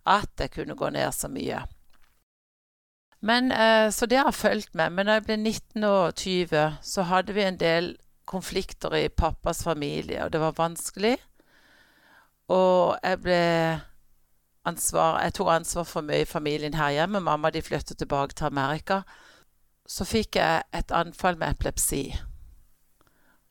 at 0.06 0.30
jeg 0.40 0.52
kunne 0.54 0.76
gå 0.78 0.90
ned 0.94 1.14
så 1.14 1.28
mye. 1.30 1.64
Men, 3.26 3.52
eh, 3.52 3.90
så 3.90 4.06
det 4.06 4.22
har 4.22 4.32
fulgt 4.32 4.74
med. 4.74 4.92
Men 4.92 5.06
da 5.06 5.18
jeg 5.18 5.26
ble 5.26 5.36
19 5.36 5.84
og 5.84 6.14
20, 6.14 6.78
så 6.82 7.06
hadde 7.10 7.34
vi 7.34 7.42
en 7.42 7.58
del 7.58 7.96
konflikter 8.26 8.94
i 8.94 9.08
pappas 9.08 9.62
familie, 9.64 10.24
og 10.24 10.32
det 10.32 10.40
var 10.40 10.58
vanskelig. 10.58 11.16
Og 12.48 12.98
jeg 13.02 13.20
ble 13.22 13.42
ansvar 14.66 15.20
Jeg 15.22 15.34
tok 15.38 15.50
ansvar 15.52 15.84
for 15.86 16.02
mye 16.06 16.24
i 16.24 16.28
familien 16.28 16.74
her 16.74 16.90
hjemme. 16.90 17.20
Mamma 17.20 17.50
de 17.50 17.62
flyttet 17.62 17.98
tilbake 17.98 18.34
til 18.34 18.50
Amerika. 18.50 19.02
Så 19.86 20.04
fikk 20.04 20.36
jeg 20.36 20.62
et 20.74 20.90
anfall 20.90 21.38
med 21.38 21.54
epilepsi. 21.54 22.16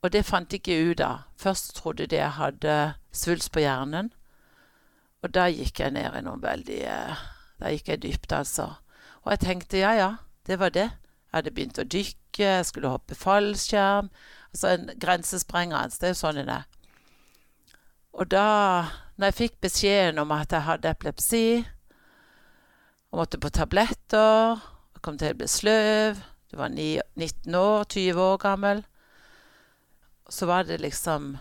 Og 0.04 0.12
det 0.12 0.26
fant 0.26 0.52
jeg 0.52 0.62
ikke 0.62 0.92
ut 0.92 1.02
av. 1.02 1.24
Først 1.38 1.76
trodde 1.76 2.08
de 2.08 2.20
jeg 2.20 2.38
hadde 2.38 2.76
svulst 3.12 3.52
på 3.52 3.64
hjernen. 3.64 4.12
Og 5.24 5.32
da 5.34 5.48
gikk 5.50 5.80
jeg 5.82 5.96
ned 5.96 6.20
i 6.20 6.22
noe 6.22 6.42
veldig 6.42 6.82
Da 7.60 7.72
gikk 7.72 7.88
jeg 7.88 8.02
dypt, 8.04 8.32
altså. 8.36 8.76
Og 9.24 9.32
jeg 9.32 9.40
tenkte 9.40 9.80
ja, 9.80 9.94
ja, 9.98 10.10
det 10.46 10.60
var 10.60 10.70
det. 10.70 10.90
Jeg 10.92 11.40
hadde 11.40 11.52
begynt 11.56 11.80
å 11.80 11.88
dykke, 11.88 12.44
jeg 12.44 12.66
skulle 12.68 12.92
hoppe 12.92 13.16
fallskjerm. 13.16 14.12
Altså 14.52 14.68
en 14.76 14.92
grensesprengende. 15.00 15.96
Det 15.96 16.10
er 16.10 16.14
jo 16.14 16.20
sånn 16.20 16.42
en 16.44 16.52
er. 16.60 16.68
Og 18.14 18.30
da, 18.32 18.46
når 19.16 19.30
jeg 19.30 19.38
fikk 19.38 19.60
beskjeden 19.64 20.20
om 20.20 20.32
at 20.36 20.52
jeg 20.52 20.66
hadde 20.66 20.92
epilepsi, 20.92 21.48
og 23.12 23.22
måtte 23.22 23.40
på 23.40 23.52
tabletter, 23.54 24.60
og 24.60 25.02
kom 25.04 25.16
til 25.20 25.32
å 25.32 25.40
bli 25.40 25.48
sløv 25.48 26.20
Du 26.52 26.58
var 26.60 26.72
19 26.72 27.56
år, 27.56 27.86
20 27.90 28.22
år 28.22 28.38
gammel. 28.38 28.84
Så 30.30 30.46
var 30.46 30.64
det 30.64 30.82
liksom 30.82 31.38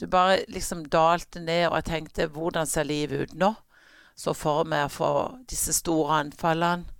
Du 0.00 0.06
bare 0.10 0.42
liksom 0.48 0.88
dalte 0.90 1.40
ned, 1.40 1.68
og 1.68 1.76
jeg 1.76 1.84
tenkte 1.84 2.26
hvordan 2.26 2.66
ser 2.66 2.84
livet 2.84 3.30
ut 3.30 3.34
nå? 3.38 3.52
Så 4.16 4.34
for 4.34 4.64
meg 4.66 4.86
å 4.86 4.94
få 4.94 5.10
disse 5.50 5.72
store 5.74 6.18
anfallene. 6.22 6.90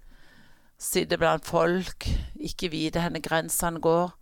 Sitte 0.78 1.18
blant 1.18 1.46
folk, 1.46 2.06
ikke 2.34 2.70
vite 2.70 3.02
hvor 3.02 3.22
grensene 3.22 3.80
går. 3.80 4.14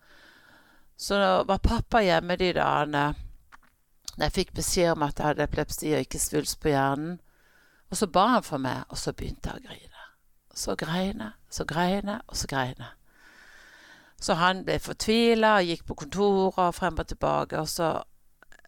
Så 0.96 1.18
var 1.48 1.60
pappa 1.64 2.00
hjemme 2.04 2.36
de 2.36 2.52
dagene 2.56 3.12
jeg 4.18 4.32
fikk 4.32 4.52
beskjed 4.54 4.92
om 4.92 5.02
at 5.06 5.18
jeg 5.18 5.26
hadde 5.26 5.44
epilepsi 5.46 5.92
og 5.94 6.04
ikke 6.04 6.20
svulst 6.20 6.60
på 6.60 6.68
hjernen. 6.68 7.20
Og 7.90 7.96
så 7.96 8.06
ba 8.08 8.26
han 8.34 8.44
for 8.44 8.60
meg, 8.60 8.84
og 8.88 8.98
så 8.98 9.12
begynte 9.12 9.52
jeg 9.52 9.60
å 9.60 9.68
grine. 9.68 10.04
Så 10.54 10.76
grein 10.76 11.20
jeg, 11.20 11.32
så 11.50 11.64
grein 11.64 12.08
jeg, 12.08 12.20
og 12.28 12.36
så 12.36 12.48
grein 12.48 12.76
jeg. 12.76 12.92
Så 14.22 14.36
han 14.38 14.62
ble 14.64 14.78
fortvila 14.78 15.56
gikk 15.66 15.86
på 15.88 15.96
kontoret 16.04 16.58
og 16.60 16.74
frem 16.76 17.00
og 17.00 17.08
tilbake. 17.08 17.58
Og 17.58 17.68
så, 17.68 17.94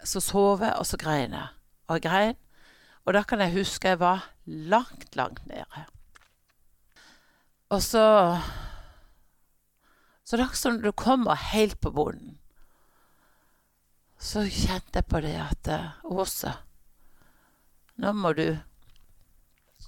så 0.05 0.21
sov 0.21 0.65
jeg, 0.65 0.75
og 0.81 0.89
så 0.89 0.99
grein 1.01 1.37
jeg. 1.37 1.53
Og 1.89 2.01
jeg 2.01 2.07
grein. 2.09 2.39
Og 3.05 3.15
da 3.15 3.23
kan 3.23 3.41
jeg 3.45 3.53
huske 3.55 3.93
jeg 3.93 4.01
var 4.01 4.31
langt, 4.47 5.17
langt 5.17 5.47
nede. 5.47 5.85
Og 7.69 7.83
så 7.83 8.41
Så 10.25 10.37
det 10.37 10.45
er 10.45 10.57
som 10.57 10.73
når 10.73 10.83
du 10.83 10.93
kommer 10.93 11.35
helt 11.35 11.81
på 11.81 11.91
bunnen, 11.91 12.39
så 14.25 14.47
kjente 14.49 15.03
jeg 15.03 15.09
på 15.11 15.21
det 15.21 15.35
at 15.37 15.69
Åse, 16.05 16.53
nå 18.01 18.13
må 18.17 18.33
du 18.37 18.47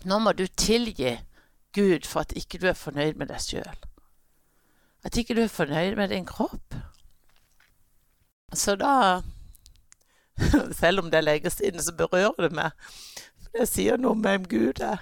Nå 0.06 0.18
må 0.20 0.32
du 0.36 0.44
tilgi 0.46 1.14
Gud 1.74 2.04
for 2.04 2.20
at 2.20 2.34
ikke 2.36 2.60
du 2.60 2.66
er 2.68 2.76
fornøyd 2.76 3.16
med 3.16 3.30
deg 3.32 3.40
sjøl. 3.40 3.78
At 5.04 5.16
ikke 5.16 5.34
du 5.34 5.40
er 5.42 5.50
fornøyd 5.52 5.96
med 5.96 6.12
din 6.12 6.28
kropp. 6.28 6.76
Så 8.52 8.76
da 8.76 9.22
Selv 10.80 11.00
om 11.00 11.10
det 11.10 11.24
lenge 11.24 11.50
siden, 11.50 11.82
så 11.82 11.96
berører 11.96 12.48
det 12.48 12.52
meg. 12.52 12.70
For 13.40 13.56
det 13.56 13.68
sier 13.70 13.96
noe 13.96 14.12
om 14.12 14.24
hvem 14.24 14.44
Gud 14.52 14.82
er. 14.84 15.00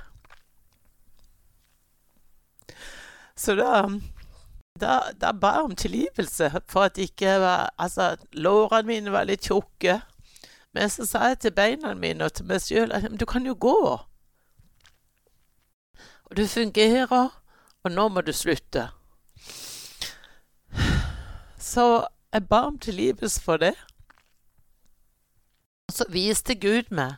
Så 3.34 3.56
da 3.58 3.88
da, 4.80 5.12
da 5.20 5.32
ba 5.32 5.52
jeg 5.54 5.64
om 5.64 5.76
tilgivelse 5.76 6.50
for 6.68 6.88
at 6.88 6.98
ikke 6.98 7.38
var 7.40 7.74
Altså, 7.78 8.16
lårene 8.32 8.86
mine 8.86 9.12
var 9.12 9.24
litt 9.24 9.46
tjukke. 9.46 10.00
Men 10.74 10.90
så 10.90 11.06
sa 11.06 11.28
jeg 11.28 11.38
til 11.38 11.54
beina 11.54 11.94
mine 11.94 12.24
og 12.24 12.32
til 12.34 12.48
meg 12.50 12.62
sjøl 12.62 12.92
at 12.92 13.06
du 13.20 13.24
kan 13.26 13.46
jo 13.46 13.54
gå. 13.60 14.00
Og 16.24 16.36
du 16.36 16.46
fungerer, 16.46 17.30
og 17.84 17.90
nå 17.92 18.08
må 18.08 18.20
du 18.20 18.32
slutte. 18.32 18.88
Så 21.58 22.06
jeg 22.32 22.48
ba 22.48 22.64
om 22.66 22.78
tilgivelse 22.78 23.40
for 23.40 23.56
det. 23.56 23.74
Og 25.88 25.94
så 25.94 26.04
viste 26.10 26.54
Gud 26.54 26.90
meg 26.90 27.14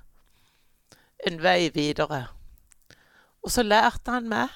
en 1.26 1.42
vei 1.42 1.70
videre. 1.74 2.26
Og 3.42 3.50
så 3.50 3.62
lærte 3.62 4.10
han 4.10 4.28
meg 4.28 4.52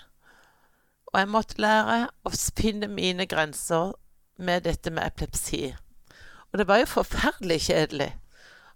og 1.12 1.18
jeg 1.18 1.28
måtte 1.28 1.60
lære 1.62 2.00
å 2.24 2.32
finne 2.34 2.88
mine 2.90 3.26
grenser 3.26 3.94
med 4.38 4.64
dette 4.64 4.90
med 4.94 5.06
epilepsi. 5.10 5.74
Og 6.52 6.58
det 6.58 6.66
var 6.68 6.82
jo 6.82 6.90
forferdelig 6.90 7.60
kjedelig 7.68 8.10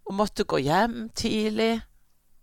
å 0.04 0.14
måtte 0.14 0.44
gå 0.44 0.60
hjem 0.62 1.08
tidlig 1.16 1.82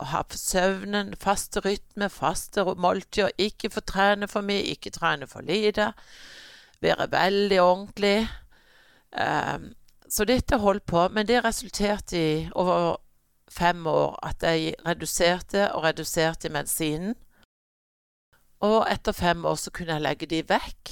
og 0.01 0.07
ha 0.09 0.21
søvnen, 0.33 1.13
faste 1.21 1.61
rytme, 1.61 2.09
faste 2.09 2.63
måltider, 2.65 3.29
ikke 3.37 3.69
få 3.69 3.83
trene 3.85 4.27
for 4.31 4.41
mye, 4.45 4.63
ikke 4.73 4.93
trene 4.95 5.27
for 5.29 5.45
lite, 5.45 5.91
være 6.81 7.11
veldig 7.11 7.59
ordentlig. 7.61 8.15
Um, 9.13 9.73
så 10.09 10.25
dette 10.25 10.57
holdt 10.57 10.87
på, 10.89 11.05
men 11.13 11.27
det 11.27 11.43
resulterte 11.45 12.17
i 12.17 12.49
over 12.57 12.97
fem 13.51 13.85
år 13.87 14.17
at 14.25 14.43
jeg 14.43 14.73
reduserte 14.87 15.69
og 15.75 15.83
reduserte 15.83 16.49
medisinen. 16.49 17.15
Og 18.61 18.85
etter 18.91 19.15
fem 19.17 19.45
år 19.45 19.57
så 19.57 19.73
kunne 19.73 19.97
jeg 19.97 20.05
legge 20.05 20.29
de 20.29 20.43
vekk. 20.47 20.91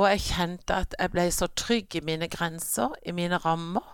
Og 0.00 0.08
jeg 0.08 0.24
kjente 0.24 0.76
at 0.84 0.94
jeg 0.98 1.12
ble 1.12 1.26
så 1.34 1.48
trygg 1.52 1.96
i 1.98 2.04
mine 2.04 2.28
grenser, 2.32 2.94
i 3.04 3.12
mine 3.12 3.36
rammer. 3.44 3.84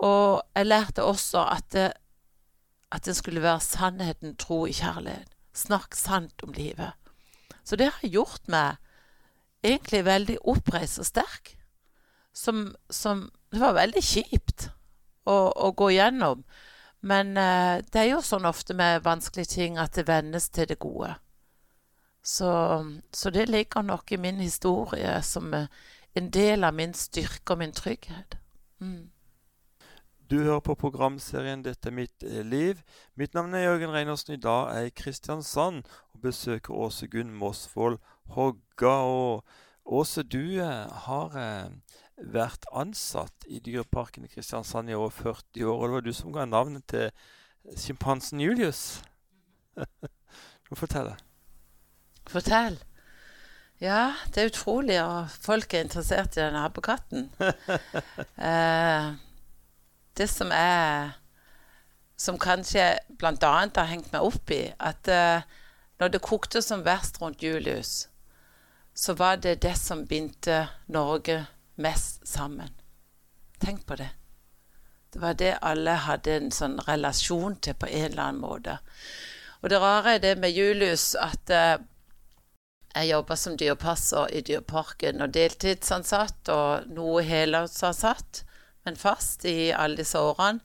Og 0.00 0.40
jeg 0.56 0.66
lærte 0.66 1.04
også 1.04 1.44
at 1.44 1.66
det, 1.72 1.90
at 2.92 3.04
det 3.04 3.16
skulle 3.16 3.42
være 3.44 3.60
sannheten 3.60 4.36
tro 4.40 4.64
i 4.66 4.72
kjærlighet. 4.72 5.28
Snakk 5.52 5.94
sant 5.94 6.42
om 6.42 6.54
livet. 6.56 6.92
Så 7.64 7.76
det 7.76 7.90
har 7.92 8.08
gjort 8.08 8.48
meg 8.48 8.78
egentlig 9.64 10.04
veldig 10.06 10.38
oppreist 10.48 11.02
og 11.02 11.06
sterk. 11.06 11.56
Som, 12.32 12.74
som 12.90 13.30
Det 13.52 13.60
var 13.60 13.74
veldig 13.74 14.02
kjipt 14.04 14.68
å, 15.26 15.52
å 15.52 15.72
gå 15.72 15.90
gjennom. 15.90 16.44
Men 17.00 17.36
eh, 17.36 17.84
det 17.92 18.00
er 18.00 18.10
jo 18.12 18.24
sånn 18.24 18.46
ofte 18.48 18.74
med 18.76 19.04
vanskelige 19.04 19.52
ting 19.54 19.78
at 19.78 19.96
det 19.96 20.06
vendes 20.08 20.48
til 20.48 20.68
det 20.70 20.78
gode. 20.78 21.14
Så, 22.28 22.50
så, 23.08 23.30
det 23.32 23.46
ligger 23.48 23.82
nok 23.82 24.12
i 24.12 24.18
min 24.20 24.40
historie 24.42 25.14
som 25.24 25.54
en 25.54 26.26
del 26.34 26.64
av 26.64 26.74
min 26.76 26.92
styrke 26.94 27.54
og 27.54 27.62
min 27.62 27.72
trygghet. 27.72 28.36
Mm. 28.84 29.08
Du 30.30 30.42
hører 30.42 30.60
på 30.60 30.74
programserien 30.74 31.62
'Dette 31.64 31.88
er 31.88 31.94
mitt 31.96 32.22
eh, 32.22 32.44
liv'. 32.44 32.82
Mitt 33.16 33.34
navn 33.34 33.54
er 33.54 33.62
Jørgen 33.64 33.92
Reinersen. 33.94 34.34
I 34.34 34.36
dag 34.36 34.68
er 34.68 34.80
jeg 34.80 34.86
i 34.86 35.00
Kristiansand 35.02 35.84
og 36.14 36.20
besøker 36.20 36.74
Åse 36.74 37.08
Gunn 37.08 37.32
Mosvold 37.32 37.96
Hogga. 38.34 38.92
Og 39.08 39.44
Åse, 39.86 40.22
du 40.22 40.60
eh, 40.60 40.84
har 41.06 41.32
eh, 41.32 41.70
vært 42.20 42.68
ansatt 42.76 43.48
i 43.48 43.58
Dyreparken 43.58 44.28
i 44.28 44.28
Kristiansand 44.28 44.90
i 44.90 44.98
over 44.98 45.08
40 45.08 45.64
år. 45.64 45.78
Og 45.78 45.88
det 45.88 45.94
var 45.94 46.04
du 46.04 46.12
som 46.12 46.32
ga 46.32 46.44
navnet 46.44 46.84
til 46.86 47.10
sjimpansen 47.76 48.40
Julius. 48.40 49.02
Du 50.68 50.74
må 50.74 50.76
fortelle. 50.76 51.14
Fortell. 52.28 52.78
Ja, 53.80 54.12
det 54.34 54.42
er 54.42 54.50
utrolig 54.50 54.98
og 55.04 55.30
folk 55.30 55.74
er 55.74 55.86
interessert 55.86 56.36
i 56.36 56.42
denne 56.42 56.64
abbekatten. 56.66 57.28
eh, 58.50 59.08
det 60.18 60.28
som 60.30 60.52
er 60.52 61.16
Som 62.18 62.34
kanskje 62.38 62.96
bl.a. 63.14 63.36
har 63.46 63.84
hengt 63.86 64.08
meg 64.10 64.24
opp 64.26 64.50
i, 64.50 64.72
at 64.82 65.06
eh, 65.06 65.44
når 66.02 66.08
det 66.08 66.20
kokte 66.26 66.58
som 66.62 66.82
verst 66.82 67.20
rundt 67.22 67.42
Julius, 67.42 68.08
så 68.90 69.14
var 69.14 69.36
det 69.36 69.60
det 69.62 69.76
som 69.78 70.02
bindte 70.06 70.64
Norge 70.90 71.44
mest 71.76 72.26
sammen. 72.26 72.74
Tenk 73.62 73.86
på 73.86 73.94
det. 73.94 74.08
Det 75.12 75.22
var 75.22 75.38
det 75.38 75.58
alle 75.62 75.94
hadde 76.08 76.34
en 76.34 76.50
sånn 76.50 76.80
relasjon 76.88 77.54
til 77.62 77.78
på 77.78 77.86
en 77.86 78.10
eller 78.10 78.24
annen 78.24 78.42
måte. 78.42 78.80
Og 79.62 79.70
det 79.70 79.78
rare 79.78 80.16
er 80.16 80.24
det 80.26 80.34
med 80.42 80.58
Julius 80.58 81.14
at 81.14 81.54
eh, 81.54 81.78
jeg 82.94 83.10
jobba 83.10 83.36
som 83.36 83.56
dyrepasser 83.60 84.32
i 84.34 84.42
Dyreparken 84.46 85.22
og 85.22 85.32
deltidsansatt 85.36 86.50
og 86.52 86.88
noe 86.92 87.22
helårsansatt, 87.26 88.42
men 88.86 88.96
fast 88.96 89.44
i 89.48 89.70
alle 89.74 90.00
disse 90.00 90.18
årene. 90.18 90.64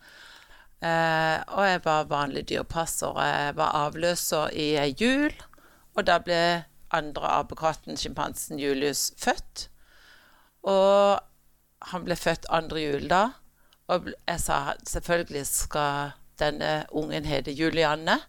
Eh, 0.84 1.40
og 1.56 1.68
jeg 1.68 1.82
var 1.86 2.10
vanlig 2.12 2.48
dyrepasser. 2.50 3.20
Jeg 3.24 3.56
var 3.60 3.76
avløser 3.86 4.52
i 4.56 4.74
ei 4.80 4.96
jul, 5.00 5.32
og 5.96 6.08
da 6.08 6.18
ble 6.24 6.40
andre 6.94 7.30
apekatten, 7.40 7.98
sjimpansen 7.98 8.60
Julius, 8.60 9.12
født. 9.18 9.70
Og 10.68 11.22
han 11.94 12.04
ble 12.06 12.18
født 12.20 12.50
andre 12.52 12.84
jul 12.84 13.08
da. 13.12 13.24
Og 13.92 14.12
jeg 14.12 14.40
sa 14.40 14.60
selvfølgelig 14.88 15.46
skal 15.48 16.14
denne 16.40 16.86
ungen 16.92 17.26
hete 17.28 17.52
Julianne. 17.52 18.20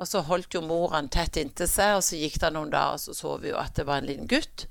Og 0.00 0.08
så 0.08 0.22
holdt 0.24 0.56
jo 0.56 0.62
mor 0.64 0.94
han 0.94 1.10
tett 1.12 1.36
inntil 1.36 1.68
seg, 1.68 1.98
og 1.98 2.04
så 2.06 2.16
gikk 2.16 2.38
det 2.40 2.52
noen 2.54 2.72
dager, 2.72 2.96
og 2.96 3.02
så 3.04 3.16
så 3.16 3.34
vi 3.42 3.52
jo 3.52 3.58
at 3.60 3.76
det 3.76 3.84
var 3.88 4.00
en 4.00 4.08
liten 4.08 4.30
gutt. 4.30 4.64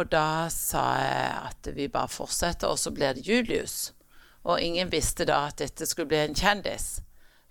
Og 0.00 0.08
da 0.08 0.48
sa 0.48 0.84
jeg 1.02 1.32
at 1.50 1.68
vi 1.76 1.90
bare 1.92 2.08
fortsetter, 2.08 2.72
og 2.72 2.80
så 2.80 2.94
blir 2.96 3.12
det 3.12 3.26
Julius. 3.28 3.92
Og 4.48 4.60
ingen 4.60 4.90
visste 4.90 5.28
da 5.28 5.44
at 5.50 5.60
dette 5.60 5.86
skulle 5.86 6.08
bli 6.08 6.22
en 6.22 6.38
kjendis. 6.38 7.02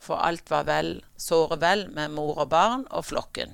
For 0.02 0.18
alt 0.18 0.50
var 0.50 0.66
vel, 0.66 0.96
såre 1.22 1.60
vel 1.62 1.86
med 1.94 2.16
mor 2.18 2.42
og 2.42 2.50
barn 2.50 2.88
og 2.90 3.06
flokken. 3.12 3.54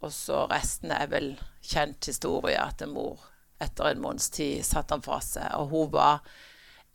Og 0.00 0.12
så 0.12 0.46
resten 0.48 0.92
er 0.96 1.10
vel 1.12 1.34
kjent 1.60 2.08
historie 2.08 2.56
at 2.56 2.80
mor 2.88 3.20
etter 3.60 3.90
en 3.90 4.00
måneds 4.00 4.30
tid 4.32 4.64
satte 4.64 4.96
han 4.96 5.04
fra 5.04 5.20
seg. 5.24 5.52
Og 5.60 5.68
hun 5.72 5.92
var 5.92 6.24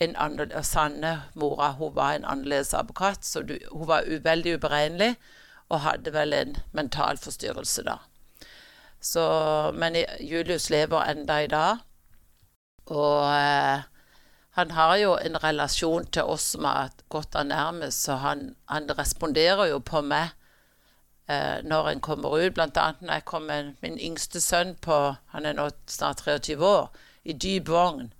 en 0.01 0.63
Sanne, 0.63 1.23
mora, 1.35 1.71
hun 1.77 1.95
var 1.95 2.15
en 2.15 2.25
annerledes 2.25 2.73
advokat, 2.73 3.25
så 3.25 3.41
du, 3.41 3.57
hun 3.71 3.87
var 3.87 4.07
veldig 4.23 4.55
uberegnelig 4.57 5.15
og 5.69 5.81
hadde 5.85 6.13
vel 6.13 6.33
en 6.33 6.57
mental 6.73 7.17
forstyrrelse 7.17 7.83
da. 7.87 7.97
Så, 9.01 9.23
men 9.73 9.95
Julius 10.19 10.69
lever 10.69 11.09
enda 11.09 11.39
i 11.41 11.47
dag. 11.47 11.77
Og 12.85 13.23
eh, 13.33 13.81
han 14.51 14.71
har 14.71 14.95
jo 14.95 15.15
en 15.15 15.43
relasjon 15.43 16.05
til 16.05 16.27
oss 16.27 16.51
som 16.53 16.67
har 16.67 16.91
gått 17.09 17.37
han 17.37 17.47
nærmest, 17.53 18.03
så 18.03 18.19
han, 18.21 18.55
han, 18.65 18.89
responderer 18.97 19.71
jo 19.71 19.79
på 19.79 20.01
meg 20.01 20.33
eh, 21.29 21.63
når 21.63 21.89
en 21.89 22.01
kommer 22.03 22.35
ut. 22.35 22.53
Blant 22.53 22.77
annet 22.77 23.01
når 23.01 23.13
jeg 23.13 23.25
kom 23.31 23.47
med 23.49 23.73
min 23.81 23.99
yngste 23.99 24.41
sønn 24.41 24.75
på 24.75 25.15
Han 25.31 25.45
er 25.45 25.55
nå 25.55 25.69
snart 25.87 26.25
23 26.25 26.59
år, 26.65 26.91
i 27.23 27.33
dyp 27.33 27.69
vogn. 27.69 28.11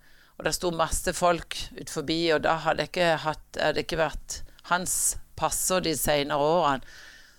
Og 0.41 0.47
det 0.47 0.55
sto 0.57 0.71
masse 0.73 1.11
folk 1.13 1.53
ut 1.77 1.91
forbi, 1.93 2.31
og 2.33 2.39
da 2.41 2.55
hadde 2.63 2.81
det 2.81 2.87
ikke, 2.89 3.09
hatt, 3.21 3.57
hadde 3.61 3.83
ikke 3.83 3.99
vært 3.99 4.39
hans 4.71 4.95
passer 5.37 5.83
de 5.85 5.93
senere 5.93 6.41
årene. 6.41 6.95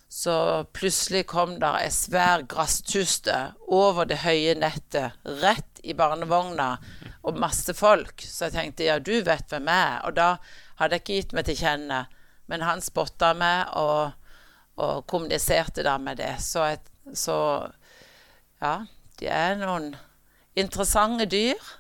Så 0.07 0.35
plutselig 0.77 1.25
kom 1.33 1.57
der 1.59 1.81
ei 1.81 1.89
svær 1.91 2.45
gresstuste 2.47 3.35
over 3.67 4.07
det 4.07 4.21
høye 4.23 4.55
nettet, 4.55 5.19
rett 5.43 5.83
i 5.83 5.97
barnevogna, 5.99 6.77
og 7.27 7.43
masse 7.43 7.75
folk. 7.75 8.23
Så 8.23 8.47
jeg 8.47 8.55
tenkte 8.55 8.87
ja, 8.87 9.01
du 9.03 9.17
vet 9.27 9.51
hvem 9.51 9.67
jeg 9.73 9.89
er. 9.89 9.99
Og 10.07 10.15
da 10.21 10.29
hadde 10.79 11.01
jeg 11.01 11.03
ikke 11.03 11.19
gitt 11.19 11.35
meg 11.35 11.51
til 11.51 11.59
kjenne. 11.59 12.05
Men 12.47 12.63
han 12.69 12.87
spotta 12.87 13.35
meg 13.35 13.75
og, 13.83 14.15
og 14.79 15.03
kommuniserte 15.11 15.83
da 15.83 15.99
med 15.99 16.23
det. 16.23 16.37
Så, 16.45 16.71
jeg, 16.71 16.83
så 17.19 17.37
ja, 18.63 18.77
de 19.19 19.33
er 19.43 19.59
noen 19.59 19.95
interessante 20.55 21.27
dyr. 21.27 21.73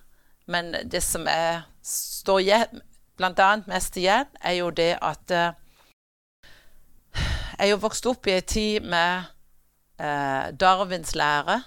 Men 0.46 0.74
det 0.90 1.02
som 1.02 1.26
er, 1.30 1.62
står 1.82 2.40
bl.a. 3.16 3.56
mest 3.66 3.96
igjen, 3.96 4.26
er 4.40 4.52
jo 4.58 4.70
det 4.70 4.96
at 5.02 5.30
eh, 5.30 5.52
jeg 7.58 7.68
er 7.68 7.70
jo 7.70 7.82
vokst 7.84 8.06
opp 8.10 8.26
i 8.26 8.34
ei 8.34 8.40
tid 8.40 8.80
med 8.80 9.28
eh, 10.00 10.50
Darwins 10.58 11.14
lære, 11.14 11.62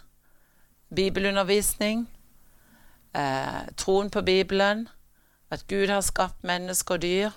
bibelundervisning, 0.96 2.10
eh, 3.16 3.62
troen 3.78 4.10
på 4.10 4.22
Bibelen, 4.22 4.90
at 5.50 5.68
Gud 5.68 5.88
har 5.88 6.02
skapt 6.02 6.44
mennesker 6.44 6.98
og 6.98 7.02
dyr. 7.02 7.30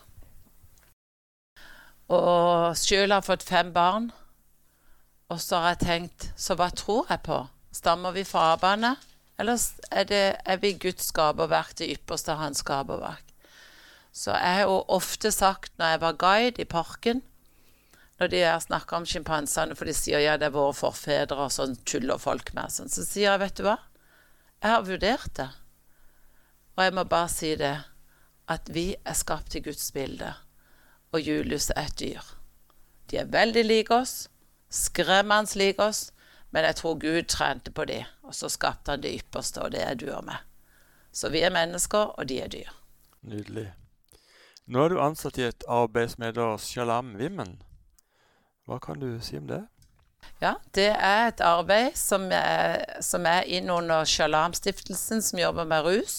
Og 2.09 2.76
sjøl 2.76 3.12
har 3.12 3.21
fått 3.21 3.42
fem 3.42 3.73
barn. 3.73 4.11
Og 5.28 5.40
så 5.40 5.59
har 5.61 5.75
jeg 5.75 5.78
tenkt 5.78 6.33
Så 6.37 6.54
hva 6.57 6.71
tror 6.73 7.07
jeg 7.11 7.21
på? 7.21 7.42
Stammer 7.73 8.11
vi 8.16 8.25
fra 8.25 8.54
apene? 8.54 8.95
Eller 9.38 9.61
er, 9.90 10.04
det, 10.04 10.23
er 10.45 10.61
vi 10.62 10.75
Guds 10.83 11.12
skaperverk, 11.12 11.76
det 11.78 11.92
ypperste 11.95 12.35
av 12.35 12.42
hans 12.42 12.62
skaperverk? 12.64 13.25
Så 14.12 14.33
jeg 14.35 14.54
har 14.59 14.66
jo 14.66 14.80
ofte 14.90 15.30
sagt 15.30 15.75
når 15.78 15.92
jeg 15.92 16.00
var 16.02 16.21
guide 16.21 16.62
i 16.62 16.68
parken 16.68 17.23
når 18.18 18.33
de 18.33 18.40
har 18.42 18.59
snakka 18.61 18.99
om 18.99 19.07
sjimpansene, 19.07 19.76
for 19.78 19.87
de 19.87 19.95
sier 19.95 20.25
ja, 20.25 20.35
det 20.38 20.49
er 20.49 20.57
våre 20.57 20.75
forfedre, 20.75 21.38
og 21.38 21.54
sånn 21.54 21.76
tuller 21.87 22.18
folk 22.18 22.50
med, 22.57 22.73
sånn. 22.75 22.90
så 22.90 23.04
sier 23.07 23.28
jeg, 23.28 23.42
vet 23.45 23.61
du 23.61 23.62
hva, 23.68 23.76
jeg 24.59 24.73
har 24.73 24.87
vurdert 24.88 25.35
det. 25.38 25.49
Og 26.75 26.83
jeg 26.83 26.97
må 26.99 27.04
bare 27.11 27.30
si 27.30 27.52
det, 27.59 27.76
at 28.50 28.71
vi 28.75 28.88
er 29.07 29.18
skapt 29.18 29.54
i 29.54 29.62
Guds 29.62 29.92
bilde, 29.95 30.33
og 31.14 31.23
Julius 31.23 31.71
er 31.76 31.87
et 31.87 31.99
dyr. 32.00 32.33
De 33.09 33.21
er 33.23 33.30
veldig 33.30 33.64
like 33.68 33.95
oss, 33.95 34.16
skremmende 34.68 35.54
like 35.61 35.83
oss, 35.83 36.09
men 36.50 36.64
jeg 36.64 36.78
tror 36.81 37.00
Gud 37.02 37.28
trente 37.28 37.73
på 37.75 37.85
dem, 37.88 38.05
og 38.23 38.35
så 38.35 38.49
skapte 38.52 38.95
han 38.95 39.02
det 39.05 39.14
ypperste, 39.21 39.62
og 39.62 39.73
det 39.75 39.83
er 39.85 39.99
du 39.99 40.09
og 40.12 40.25
meg. 40.28 40.45
Så 41.12 41.31
vi 41.33 41.43
er 41.45 41.52
mennesker, 41.52 42.14
og 42.14 42.28
de 42.28 42.40
er 42.40 42.52
dyr. 42.52 42.71
Nydelig. 43.23 43.73
Nå 44.69 44.85
er 44.85 44.93
du 44.93 45.00
ansatt 45.00 45.38
i 45.40 45.47
et 45.49 45.64
arbeid 45.69 46.12
som 46.12 46.25
heter 46.26 46.61
Shalom 46.61 47.14
Women. 47.17 47.59
Hva 48.69 48.78
kan 48.85 49.00
du 49.00 49.14
si 49.25 49.38
om 49.40 49.49
det? 49.49 49.62
Ja, 50.43 50.55
det 50.76 50.90
er 50.93 51.31
et 51.31 51.40
arbeid 51.43 51.97
som 51.99 52.28
er, 52.35 52.85
som 53.02 53.26
er 53.26 53.49
inn 53.49 53.71
under 53.73 54.05
Sjalam-stiftelsen, 54.07 55.23
som 55.25 55.40
jobber 55.40 55.67
med 55.67 55.87
rus. 55.87 56.19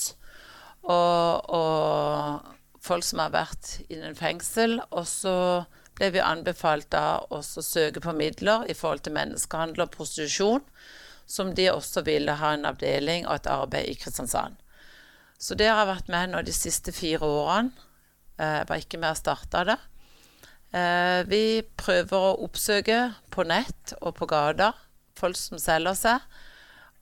Og, 0.81 1.45
og 1.45 2.81
folk 2.83 3.05
som 3.05 3.21
har 3.23 3.35
vært 3.35 3.77
innen 3.87 4.17
fengsel. 4.17 4.79
Og 4.89 5.05
så 5.07 5.35
ble 5.99 6.09
vi 6.15 6.23
anbefalt 6.23 6.89
da 6.95 7.19
å 7.29 7.41
søke 7.43 8.01
på 8.03 8.15
midler 8.15 8.65
i 8.71 8.75
forhold 8.77 9.03
til 9.05 9.15
menneskehandel 9.17 9.85
og 9.85 9.93
prostitusjon, 9.93 10.65
som 11.29 11.53
de 11.55 11.67
også 11.69 12.05
ville 12.07 12.39
ha 12.39 12.55
en 12.55 12.65
avdeling 12.65 13.27
og 13.27 13.35
et 13.35 13.51
arbeid 13.51 13.91
i 13.91 13.97
Kristiansand. 13.99 14.57
Så 15.39 15.55
det 15.55 15.69
har 15.69 15.83
jeg 15.83 15.91
vært 15.93 16.11
med 16.11 16.33
nå 16.33 16.41
de 16.43 16.55
siste 16.55 16.91
fire 16.95 17.27
årene. 17.27 17.87
Jeg 18.39 18.67
var 18.69 18.81
ikke 18.81 18.99
med 18.99 19.13
og 19.13 19.19
starta 19.19 19.65
det. 19.67 19.77
Eh, 20.71 21.21
vi 21.27 21.61
prøver 21.79 22.25
å 22.29 22.37
oppsøke 22.45 22.99
på 23.33 23.43
nett 23.47 23.93
og 23.99 24.15
på 24.19 24.27
gata 24.29 24.73
folk 25.19 25.37
som 25.37 25.59
selger 25.61 25.97
seg, 25.97 26.25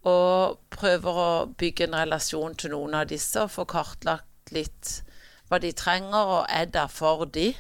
og 0.07 0.59
prøver 0.73 1.19
å 1.21 1.31
bygge 1.59 1.87
en 1.87 1.97
relasjon 1.99 2.55
til 2.57 2.73
noen 2.73 2.95
av 3.01 3.09
disse 3.11 3.41
og 3.43 3.51
få 3.53 3.67
kartlagt 3.69 4.53
litt 4.55 5.01
hva 5.47 5.59
de 5.63 5.71
trenger, 5.75 6.31
og 6.37 6.51
er 6.51 6.69
der 6.71 6.91
for 6.91 7.25
de. 7.25 7.51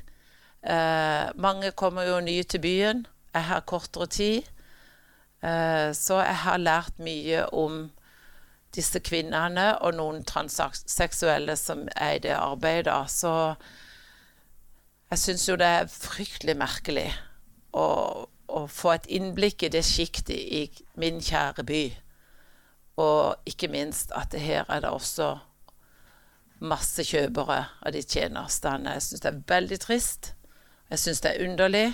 Eh, 0.67 1.29
mange 1.35 1.71
kommer 1.71 2.03
jo 2.03 2.19
nye 2.19 2.43
til 2.43 2.59
byen, 2.61 3.07
Jeg 3.33 3.43
har 3.43 3.59
kortere 3.59 4.07
tid. 4.07 4.43
Eh, 5.43 5.93
så 5.93 6.21
jeg 6.23 6.35
har 6.35 6.57
lært 6.57 6.99
mye 6.99 7.45
om 7.53 7.91
disse 8.75 8.99
kvinnene 8.99 9.77
og 9.81 9.93
noen 9.93 10.23
transseksuelle 10.25 11.55
som 11.55 11.87
er 11.95 12.17
i 12.17 12.19
det 12.19 12.33
arbeidet. 12.33 13.09
Så 13.09 13.55
jeg 15.11 15.19
syns 15.19 15.47
jo 15.49 15.55
det 15.55 15.67
er 15.67 15.91
fryktelig 15.91 16.57
merkelig 16.57 17.11
å, 17.73 17.87
å 18.47 18.67
få 18.67 18.95
et 18.95 19.07
innblikk 19.07 19.63
i 19.63 19.71
det 19.71 19.85
sjiktet 19.85 20.35
i 20.35 20.65
min 20.99 21.21
kjære 21.21 21.63
by. 21.63 21.83
Og 22.97 23.35
ikke 23.45 23.69
minst 23.71 24.11
at 24.17 24.33
her 24.33 24.65
er 24.67 24.81
det 24.81 24.89
også 24.89 25.35
masse 26.59 27.05
kjøpere 27.05 27.59
av 27.85 27.93
de 27.93 28.01
tjenestene. 28.01 28.97
Jeg 28.97 29.05
syns 29.05 29.23
det 29.23 29.31
er 29.31 29.43
veldig 29.53 29.79
trist. 29.83 30.33
Jeg 30.89 30.99
syns 30.99 31.21
det 31.23 31.33
er 31.33 31.47
underlig. 31.47 31.87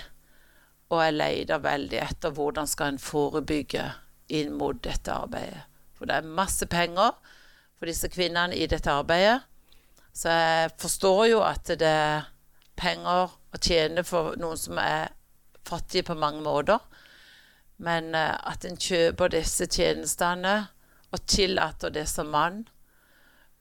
Og 0.93 0.99
jeg 1.01 1.15
leter 1.17 1.63
veldig 1.63 1.99
etter 2.03 2.33
hvordan 2.35 2.69
skal 2.69 2.93
en 2.93 3.01
forebygge 3.01 3.87
inn 4.33 4.53
mot 4.57 4.77
dette 4.83 5.13
arbeidet. 5.13 5.63
For 5.97 6.09
det 6.09 6.19
er 6.19 6.35
masse 6.37 6.67
penger 6.69 7.15
for 7.77 7.89
disse 7.89 8.09
kvinnene 8.13 8.57
i 8.57 8.67
dette 8.69 8.91
arbeidet. 8.91 9.41
Så 10.13 10.29
jeg 10.29 10.73
forstår 10.77 11.25
jo 11.31 11.39
at 11.45 11.71
det 11.79 11.89
er 11.89 12.29
penger 12.77 13.33
å 13.33 13.61
tjene 13.61 14.03
for 14.05 14.37
noen 14.37 14.59
som 14.59 14.77
er 14.81 15.13
fattige 15.65 16.05
på 16.11 16.17
mange 16.19 16.43
måter. 16.45 16.77
Men 17.81 18.13
uh, 18.13 18.37
at 18.51 18.65
en 18.67 18.77
kjøper 18.77 19.33
disse 19.33 19.65
tjenestene 19.65 20.67
og 21.13 21.25
tillater 21.29 21.93
det 21.93 22.05
som 22.09 22.29
mann, 22.33 22.63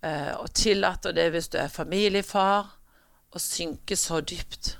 uh, 0.04 0.36
og 0.42 0.52
tillater 0.56 1.16
det 1.16 1.30
hvis 1.32 1.48
du 1.52 1.58
er 1.60 1.72
familiefar, 1.72 2.76
å 3.32 3.40
synke 3.40 3.96
så 3.96 4.20
dypt 4.20 4.74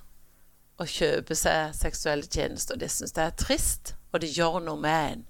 og 0.81 0.89
kjøpe 0.89 1.37
seg 1.37 1.75
seksuelle 1.77 2.27
tjenester, 2.27 2.79
det 2.81 2.91
syns 2.91 3.15
jeg 3.17 3.27
er 3.29 3.37
trist, 3.39 3.95
og 4.13 4.23
det 4.23 4.33
gjør 4.37 4.61
noe 4.65 4.81
med 4.81 5.13
en. 5.13 5.25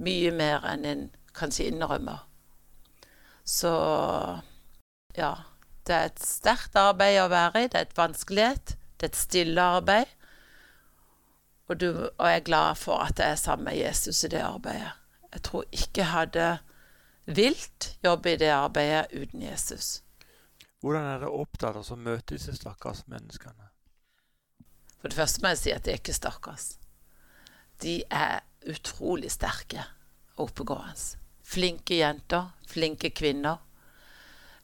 Mye 0.00 0.30
mer 0.32 0.64
enn 0.70 0.86
en 0.88 1.02
kanskje 1.36 1.68
innrømmer. 1.70 2.24
Så 3.44 3.72
ja. 5.16 5.34
Det 5.86 5.96
er 5.96 6.10
et 6.10 6.20
sterkt 6.22 6.76
arbeid 6.76 7.16
å 7.22 7.30
være 7.32 7.64
i. 7.64 7.68
Det 7.72 7.78
er 7.78 7.86
et 7.88 7.96
vanskelighet. 7.98 8.74
Det 9.00 9.08
er 9.08 9.10
et 9.10 9.18
stille 9.18 9.62
arbeid. 9.64 10.10
Og, 11.70 11.80
du, 11.80 11.88
og 11.88 12.26
jeg 12.28 12.36
er 12.36 12.44
glad 12.46 12.78
for 12.78 13.00
at 13.02 13.18
jeg 13.18 13.32
er 13.32 13.40
sammen 13.40 13.70
med 13.70 13.78
Jesus 13.78 14.20
i 14.24 14.30
det 14.30 14.42
arbeidet. 14.44 14.92
Jeg 15.32 15.42
tror 15.46 15.64
ikke 15.72 16.02
jeg 16.02 16.10
hadde 16.10 16.46
vilt 17.26 17.88
jobbe 18.04 18.34
i 18.34 18.38
det 18.42 18.52
arbeidet 18.52 19.06
uten 19.14 19.42
Jesus. 19.42 20.02
Hvordan 20.80 21.08
er 21.14 21.24
det 21.24 21.32
opptatt 21.32 21.80
å 21.80 21.96
møte 21.96 22.36
disse 22.36 22.54
stakkars 22.58 23.06
menneskene? 23.10 23.69
For 25.00 25.08
det 25.08 25.16
første 25.16 25.42
må 25.42 25.54
jeg 25.54 25.62
si 25.62 25.72
at 25.72 25.84
de 25.84 25.94
er 25.94 26.00
ikke 26.00 26.16
stakkars. 26.16 26.74
De 27.80 28.02
er 28.12 28.42
utrolig 28.68 29.32
sterke 29.32 29.82
og 30.36 30.50
oppegående. 30.50 31.16
Flinke 31.50 31.96
jenter, 31.98 32.52
flinke 32.68 33.10
kvinner. 33.16 33.62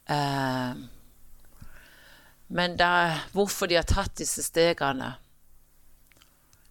Eh, 0.07 0.83
men 2.47 2.77
da, 2.79 2.91
hvorfor 3.33 3.67
de 3.67 3.79
har 3.81 3.89
tatt 3.89 4.19
disse 4.21 4.45
stegene, 4.47 5.17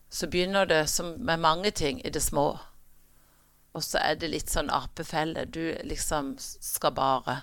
så 0.09 0.29
begynner 0.31 0.69
det 0.69 0.85
som 0.87 1.17
med 1.19 1.41
mange 1.43 1.71
ting 1.75 1.99
i 2.05 2.09
det 2.13 2.23
små. 2.23 2.53
Og 3.75 3.83
så 3.83 3.99
er 3.99 4.15
det 4.15 4.31
litt 4.31 4.51
sånn 4.51 4.71
apefelle. 4.71 5.43
Du 5.51 5.75
liksom 5.83 6.37
skal 6.39 6.93
bare. 6.95 7.41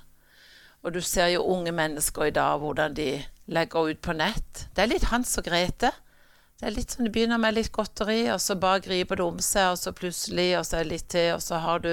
Og 0.81 0.95
du 0.95 1.03
ser 1.05 1.29
jo 1.35 1.45
unge 1.53 1.75
mennesker 1.77 2.31
i 2.31 2.35
dag, 2.35 2.63
hvordan 2.63 2.97
de 2.97 3.11
legger 3.53 3.91
ut 3.93 4.01
på 4.01 4.17
nett. 4.17 4.65
Det 4.73 4.87
er 4.87 4.91
litt 4.95 5.11
Hans 5.11 5.37
og 5.39 5.45
Grete. 5.51 5.93
Det 6.63 6.69
er 6.69 6.75
litt 6.77 6.93
sånn, 6.95 7.09
det 7.09 7.11
begynner 7.17 7.41
med 7.43 7.57
litt 7.57 7.73
godteri, 7.75 8.21
og 8.31 8.39
så 8.39 8.55
bare 8.55 8.85
griper 8.85 9.19
det 9.19 9.25
om 9.25 9.39
seg, 9.43 9.73
og 9.73 9.79
så 9.81 9.91
plutselig, 9.99 10.53
og 10.55 10.67
så 10.69 10.77
er 10.79 10.85
det 10.85 10.93
litt 10.93 11.09
til, 11.11 11.33
og 11.35 11.41
så 11.43 11.59
har 11.59 11.81
du, 11.83 11.89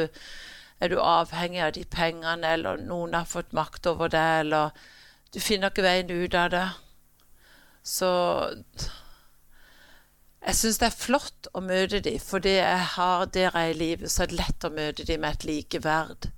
er 0.77 0.91
du 0.91 0.99
avhengig 1.01 1.63
av 1.65 1.71
de 1.73 1.88
pengene, 1.89 2.51
eller 2.53 2.77
noen 2.77 3.15
har 3.17 3.25
fått 3.25 3.49
makt 3.58 3.89
over 3.89 4.12
det, 4.13 4.27
eller 4.43 4.69
du 5.34 5.39
finner 5.41 5.73
ikke 5.73 5.88
veien 5.88 6.13
ut 6.13 6.38
av 6.38 6.51
det. 6.53 6.67
Så 7.82 8.12
jeg 10.45 10.60
syns 10.60 10.77
det 10.84 10.91
er 10.91 10.99
flott 10.99 11.49
å 11.58 11.63
møte 11.65 12.03
dem, 12.05 12.19
fordi 12.21 12.53
jeg 12.60 12.84
har 12.93 13.25
der 13.25 13.47
jeg 13.47 13.63
er 13.63 13.73
i 13.73 13.79
livet, 13.79 14.13
så 14.13 14.27
er 14.27 14.29
det 14.29 14.38
lett 14.38 14.69
å 14.69 14.71
møte 14.75 15.08
dem 15.10 15.25
med 15.25 15.39
et 15.39 15.47
likeverd. 15.49 16.29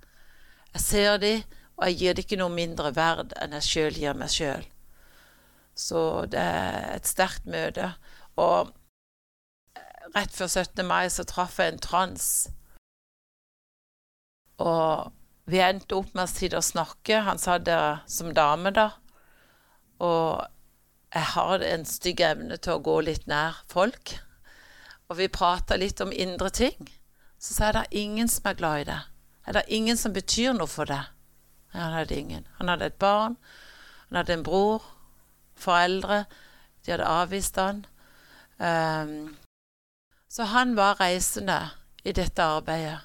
Jeg 0.72 0.86
ser 0.86 1.20
dem, 1.20 1.44
og 1.76 1.84
jeg 1.90 2.00
gir 2.00 2.16
dem 2.16 2.24
ikke 2.24 2.40
noe 2.40 2.56
mindre 2.56 2.96
verd 2.96 3.36
enn 3.44 3.60
jeg 3.60 3.68
sjøl 3.68 4.00
gir 4.06 4.16
meg 4.24 4.32
sjøl. 4.32 4.64
Så 5.76 6.06
det 6.32 6.40
er 6.40 6.96
et 6.96 7.12
sterkt 7.12 7.44
møte. 7.44 7.92
Og 8.42 8.72
rett 10.16 10.34
før 10.36 10.50
17. 10.50 10.86
mai 10.88 11.10
så 11.14 11.26
traff 11.28 11.60
jeg 11.62 11.74
en 11.76 11.84
trans. 11.84 12.26
Og 14.62 15.12
vi 15.52 15.62
endte 15.64 15.98
opp 15.98 16.14
med 16.16 16.28
å 16.28 16.32
sitte 16.32 16.60
og 16.60 16.66
snakke. 16.66 17.24
Han 17.26 17.42
sa 17.42 17.58
det 17.58 17.82
som 18.12 18.34
dame, 18.34 18.74
da. 18.76 18.90
Og 20.02 20.42
jeg 21.12 21.28
har 21.36 21.64
en 21.68 21.86
stygg 21.86 22.22
evne 22.24 22.58
til 22.58 22.78
å 22.78 22.84
gå 22.86 23.00
litt 23.06 23.28
nær 23.30 23.62
folk. 23.70 24.16
Og 25.10 25.18
vi 25.20 25.28
prata 25.28 25.76
litt 25.76 26.02
om 26.02 26.14
indre 26.14 26.50
ting. 26.56 26.88
Så 27.42 27.56
sa 27.56 27.70
jeg 27.70 27.76
det 27.76 27.82
er 27.84 28.04
ingen 28.04 28.30
som 28.32 28.48
er 28.48 28.60
glad 28.60 28.84
i 28.84 28.88
det. 28.92 29.02
Er 29.48 29.58
det 29.58 29.66
ingen 29.68 29.98
som 29.98 30.14
betyr 30.14 30.54
noe 30.54 30.70
for 30.70 30.88
det? 30.88 31.02
Han 31.74 31.96
hadde 31.96 32.16
ingen. 32.16 32.48
Han 32.60 32.70
hadde 32.70 32.92
et 32.92 33.00
barn. 33.02 33.36
Han 34.10 34.22
hadde 34.22 34.38
en 34.38 34.46
bror. 34.46 34.86
Foreldre. 35.58 36.26
De 36.86 36.94
hadde 36.94 37.10
avvist 37.10 37.58
han. 37.60 37.86
Um, 38.62 39.38
så 40.30 40.44
han 40.44 40.76
var 40.76 41.00
reisende 41.00 41.70
i 42.04 42.12
dette 42.12 42.44
arbeidet. 42.44 43.00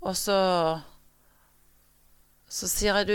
Og 0.00 0.16
så 0.16 0.80
Så 2.48 2.68
sier 2.68 2.96
jeg, 2.96 3.06
du, 3.06 3.12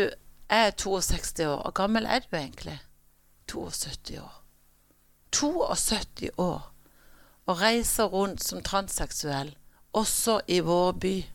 jeg 0.49 0.67
er 0.67 0.71
62 0.71 1.39
år. 1.39 1.61
Hvor 1.61 1.71
gammel 1.71 2.05
er 2.05 2.19
du 2.19 2.35
egentlig? 2.35 2.81
72 3.47 4.19
år. 4.19 4.43
72 5.31 6.29
år. 6.37 6.73
Og 7.45 7.61
reiser 7.61 8.03
rundt 8.03 8.43
som 8.43 8.63
transseksuell, 8.63 9.55
også 9.93 10.41
i 10.47 10.59
vår 10.59 10.91
by. 10.91 11.25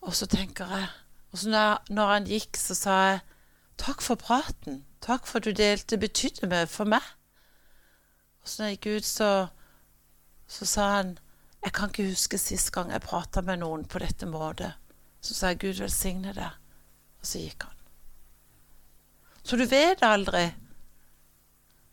Og 0.00 0.14
så 0.14 0.26
tenker 0.26 0.66
jeg 0.66 0.88
Og 1.32 1.38
så 1.38 1.48
når, 1.48 1.84
når 1.88 2.06
han 2.06 2.24
gikk, 2.24 2.56
så 2.56 2.74
sa 2.74 2.90
jeg 2.90 3.20
takk 3.78 4.02
for 4.02 4.14
praten. 4.14 4.84
Takk 5.00 5.26
for 5.26 5.38
at 5.38 5.44
du 5.44 5.50
delte. 5.50 5.98
Betydde 5.98 6.46
mye 6.46 6.66
for 6.66 6.84
meg. 6.84 7.02
Og 8.44 8.48
så 8.48 8.62
når 8.62 8.68
jeg 8.68 8.78
gikk 8.78 8.96
ut, 8.96 9.06
så, 9.08 9.30
så 10.46 10.66
sa 10.68 10.88
han 10.98 11.18
Jeg 11.64 11.72
kan 11.72 11.88
ikke 11.88 12.10
huske 12.10 12.38
sist 12.38 12.72
gang 12.72 12.90
jeg 12.92 13.00
prata 13.00 13.40
med 13.40 13.62
noen 13.62 13.86
på 13.88 13.98
dette 13.98 14.26
måtet. 14.28 14.76
Så 15.24 15.32
sa 15.32 15.54
jeg 15.54 15.62
Gud 15.62 15.80
velsigne 15.80 16.34
deg. 16.36 16.58
Og 17.20 17.24
så 17.24 17.40
gikk 17.40 17.64
han. 17.64 17.78
Så 19.40 19.56
du 19.56 19.64
vet 19.64 20.04
aldri. 20.04 20.50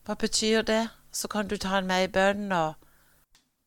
Hva 0.04 0.18
betyr 0.20 0.68
det? 0.68 0.90
Så 1.12 1.32
kan 1.32 1.48
du 1.48 1.56
ta 1.56 1.78
han 1.78 1.88
med 1.88 2.10
i 2.10 2.12
bønn 2.12 2.52
og 2.52 2.76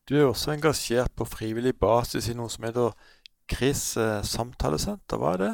Du 0.05 0.13
er 0.19 0.27
også 0.27 0.53
engasjert 0.53 1.09
på 1.17 1.25
frivillig 1.25 1.73
basis 1.81 2.29
i 2.29 2.37
noe 2.37 2.53
som 2.53 2.67
heter 2.67 2.93
KRIS 3.49 3.97
eh, 3.97 4.21
samtalesenter. 4.21 5.17
Hva 5.17 5.33
er 5.33 5.41
det? 5.41 5.53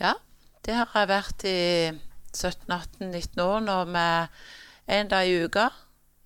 Ja, 0.00 0.12
det 0.66 0.74
har 0.74 0.90
jeg 0.90 1.10
vært 1.12 1.46
i 1.46 1.58
17-18-19 2.34 3.42
år 3.46 3.60
nå 3.62 3.76
med 3.94 4.26
en 4.90 5.14
dag 5.14 5.30
i 5.30 5.38
uka. 5.46 5.68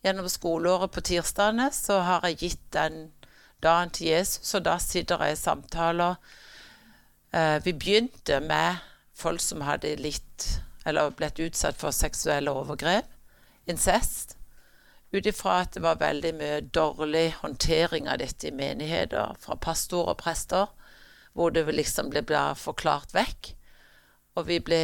Gjennom 0.01 0.29
skoleåret 0.33 0.93
på 0.95 1.03
tirsdagene 1.05 1.69
så 1.77 1.99
har 2.07 2.25
jeg 2.25 2.39
gitt 2.41 2.67
den 2.73 3.11
dagen 3.61 3.91
til 3.93 4.15
Jesus, 4.15 4.55
og 4.57 4.65
da 4.65 4.79
sitter 4.81 5.21
jeg 5.21 5.37
i 5.37 5.41
samtaler. 5.41 6.17
Eh, 7.37 7.59
vi 7.65 7.75
begynte 7.77 8.41
med 8.41 8.81
folk 9.13 9.43
som 9.45 9.61
hadde 9.67 9.93
litt 10.01 10.47
eller 10.89 11.13
blitt 11.13 11.39
utsatt 11.45 11.77
for 11.77 11.93
seksuelle 11.93 12.53
overgrep, 12.57 13.09
incest, 13.69 14.39
ut 15.13 15.27
ifra 15.27 15.61
at 15.65 15.75
det 15.77 15.83
var 15.85 16.01
veldig 16.01 16.33
mye 16.39 16.61
dårlig 16.73 17.27
håndtering 17.43 18.09
av 18.09 18.23
dette 18.23 18.49
i 18.49 18.55
menigheter 18.57 19.37
fra 19.43 19.59
pastorer 19.61 20.15
og 20.15 20.23
prester, 20.23 20.71
hvor 21.35 21.53
det 21.53 21.67
liksom 21.69 22.11
ble 22.11 22.25
forklart 22.57 23.13
vekk. 23.15 23.53
Og 24.39 24.47
vi 24.49 24.61
ble, 24.65 24.83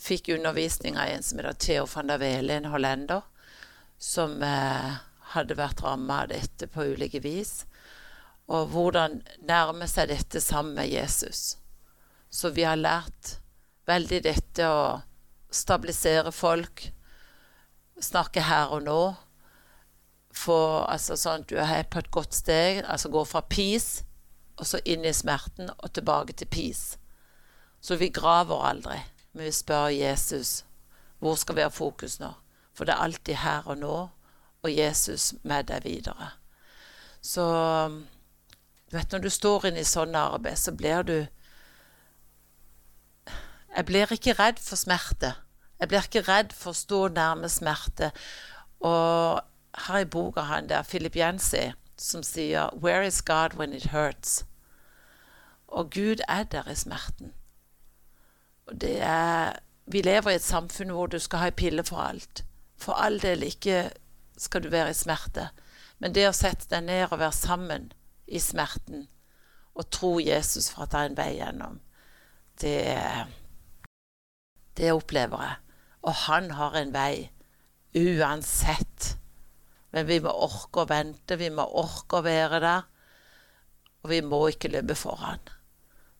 fikk 0.00 0.30
undervisning 0.32 0.96
av 0.96 1.10
en 1.12 1.24
som 1.26 1.40
heter 1.42 1.58
Theo 1.60 1.86
van 1.90 2.08
der 2.08 2.22
Vele, 2.22 2.56
en 2.56 2.70
hollender, 2.72 3.26
som 3.98 4.42
eh, 4.42 4.96
hadde 5.32 5.56
vært 5.58 5.82
ramma 5.84 6.22
av 6.24 6.32
dette 6.32 6.68
på 6.70 6.84
ulike 6.92 7.20
vis. 7.24 7.64
Og 8.46 8.70
hvordan 8.72 9.20
nærme 9.48 9.88
seg 9.90 10.10
dette 10.12 10.40
sammen 10.40 10.76
med 10.78 10.92
Jesus. 10.92 11.56
Så 12.30 12.52
vi 12.54 12.66
har 12.66 12.78
lært 12.78 13.38
veldig 13.86 14.22
dette 14.26 14.68
å 14.68 15.00
stabilisere 15.50 16.32
folk, 16.34 16.90
snakke 18.02 18.44
her 18.46 18.74
og 18.76 18.84
nå. 18.86 19.00
Få 20.36 20.58
altså 20.84 21.16
sånn 21.16 21.46
at 21.46 21.50
du 21.50 21.56
er 21.62 21.88
på 21.90 22.02
et 22.02 22.12
godt 22.12 22.36
steg, 22.36 22.82
altså 22.84 23.10
gå 23.10 23.24
fra 23.24 23.42
peace 23.48 24.04
og 24.56 24.68
så 24.68 24.80
inn 24.88 25.04
i 25.04 25.12
smerten 25.16 25.70
og 25.76 25.92
tilbake 25.96 26.36
til 26.36 26.48
peace. 26.52 27.00
Så 27.80 27.96
vi 28.00 28.08
graver 28.12 28.64
aldri, 28.68 28.98
men 29.32 29.48
vi 29.48 29.52
spør 29.54 29.90
Jesus 29.94 30.62
hvor 31.20 31.36
skal 31.40 31.56
vi 31.56 31.64
ha 31.64 31.72
fokus 31.72 32.18
nå? 32.20 32.34
For 32.76 32.84
det 32.84 32.94
er 32.94 33.06
alltid 33.06 33.40
her 33.40 33.66
og 33.66 33.78
nå, 33.80 33.96
og 34.62 34.76
Jesus 34.76 35.34
med 35.42 35.70
deg 35.70 35.84
videre. 35.84 36.30
Så 37.22 37.44
du 38.90 38.96
vet, 38.96 39.12
når 39.12 39.18
du 39.18 39.30
står 39.30 39.66
inne 39.66 39.82
i 39.82 39.88
sånn 39.88 40.14
arbeid, 40.14 40.58
så 40.58 40.72
blir 40.72 41.02
du 41.02 41.16
Jeg 43.76 43.84
blir 43.84 44.12
ikke 44.12 44.32
redd 44.38 44.60
for 44.62 44.76
smerte. 44.80 45.34
Jeg 45.80 45.88
blir 45.88 46.06
ikke 46.06 46.22
redd 46.24 46.52
for 46.56 46.72
å 46.72 46.78
stå 46.78 47.00
nærme 47.12 47.48
smerte. 47.52 48.08
Og 48.80 49.42
her 49.86 49.98
i 49.98 50.08
boka 50.08 50.46
han 50.48 50.68
der, 50.68 50.82
Philip 50.82 51.16
Jensi, 51.16 51.72
som 51.98 52.22
sier 52.22 52.70
'Where 52.72 53.06
is 53.06 53.22
God 53.22 53.54
when 53.54 53.72
it 53.72 53.90
hurts?' 53.92 54.44
Og 55.68 55.90
Gud 55.90 56.20
er 56.28 56.44
der 56.44 56.68
i 56.70 56.74
smerten. 56.74 57.32
Og 58.66 58.80
det 58.80 59.02
er 59.02 59.58
Vi 59.88 60.02
lever 60.02 60.30
i 60.30 60.34
et 60.34 60.42
samfunn 60.42 60.90
hvor 60.90 61.06
du 61.06 61.18
skal 61.18 61.38
ha 61.38 61.46
ei 61.46 61.50
pille 61.50 61.84
for 61.84 61.96
alt. 61.96 62.45
For 62.80 62.98
all 63.00 63.18
del 63.22 63.46
ikke 63.46 63.90
skal 64.36 64.64
du 64.64 64.70
være 64.72 64.92
i 64.92 64.98
smerte. 64.98 65.48
Men 65.98 66.14
det 66.16 66.26
å 66.28 66.36
sette 66.36 66.68
deg 66.70 66.84
ned 66.88 67.06
og 67.08 67.20
være 67.20 67.36
sammen 67.36 67.90
i 68.26 68.40
smerten 68.42 69.06
og 69.76 69.90
tro 69.92 70.16
Jesus 70.20 70.70
for 70.72 70.86
at 70.86 70.92
det 70.92 71.00
er 71.00 71.10
en 71.10 71.18
vei 71.18 71.30
gjennom, 71.36 71.78
det, 72.62 72.78
det 74.80 74.92
opplever 74.96 75.42
jeg. 75.44 75.58
Og 76.06 76.14
han 76.24 76.50
har 76.56 76.78
en 76.80 76.92
vei 76.94 77.28
uansett. 77.96 79.16
Men 79.92 80.08
vi 80.08 80.18
må 80.24 80.32
orke 80.32 80.84
å 80.84 80.88
vente, 80.88 81.36
vi 81.40 81.50
må 81.52 81.66
orke 81.80 82.20
å 82.20 82.24
være 82.24 82.60
der. 82.64 82.88
Og 84.04 84.12
vi 84.12 84.22
må 84.24 84.40
ikke 84.52 84.72
løpe 84.72 84.96
foran. 84.96 85.42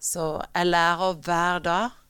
Så 0.00 0.36
jeg 0.52 0.68
lærer 0.68 1.20
hver 1.24 1.62
dag. 1.64 2.02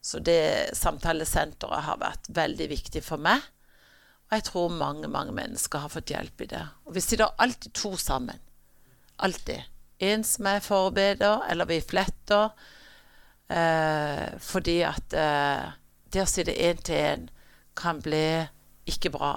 Så 0.00 0.22
det 0.24 0.72
samtalesenteret 0.78 1.84
har 1.84 2.00
vært 2.00 2.30
veldig 2.32 2.70
viktig 2.70 3.02
for 3.04 3.20
meg. 3.20 3.42
Og 4.30 4.36
jeg 4.38 4.44
tror 4.46 4.68
mange, 4.70 5.08
mange 5.10 5.32
mennesker 5.34 5.82
har 5.82 5.90
fått 5.90 6.12
hjelp 6.12 6.44
i 6.44 6.46
det. 6.52 6.62
Og 6.86 6.94
vi 6.94 7.02
sitter 7.02 7.32
alltid 7.42 7.72
to 7.74 7.96
sammen. 7.98 8.38
Alltid. 9.18 9.64
En 9.98 10.22
som 10.24 10.46
er 10.46 10.62
forbeder, 10.62 11.42
eller 11.50 11.66
vi 11.66 11.80
fletter. 11.82 12.52
Eh, 13.50 14.38
fordi 14.38 14.76
at 14.86 15.16
eh, 15.18 15.72
det 16.14 16.22
å 16.22 16.28
sitte 16.30 16.54
én 16.54 16.78
til 16.78 16.94
én 16.94 17.26
kan 17.74 17.98
bli 17.98 18.46
ikke 18.86 19.10
bra. 19.10 19.32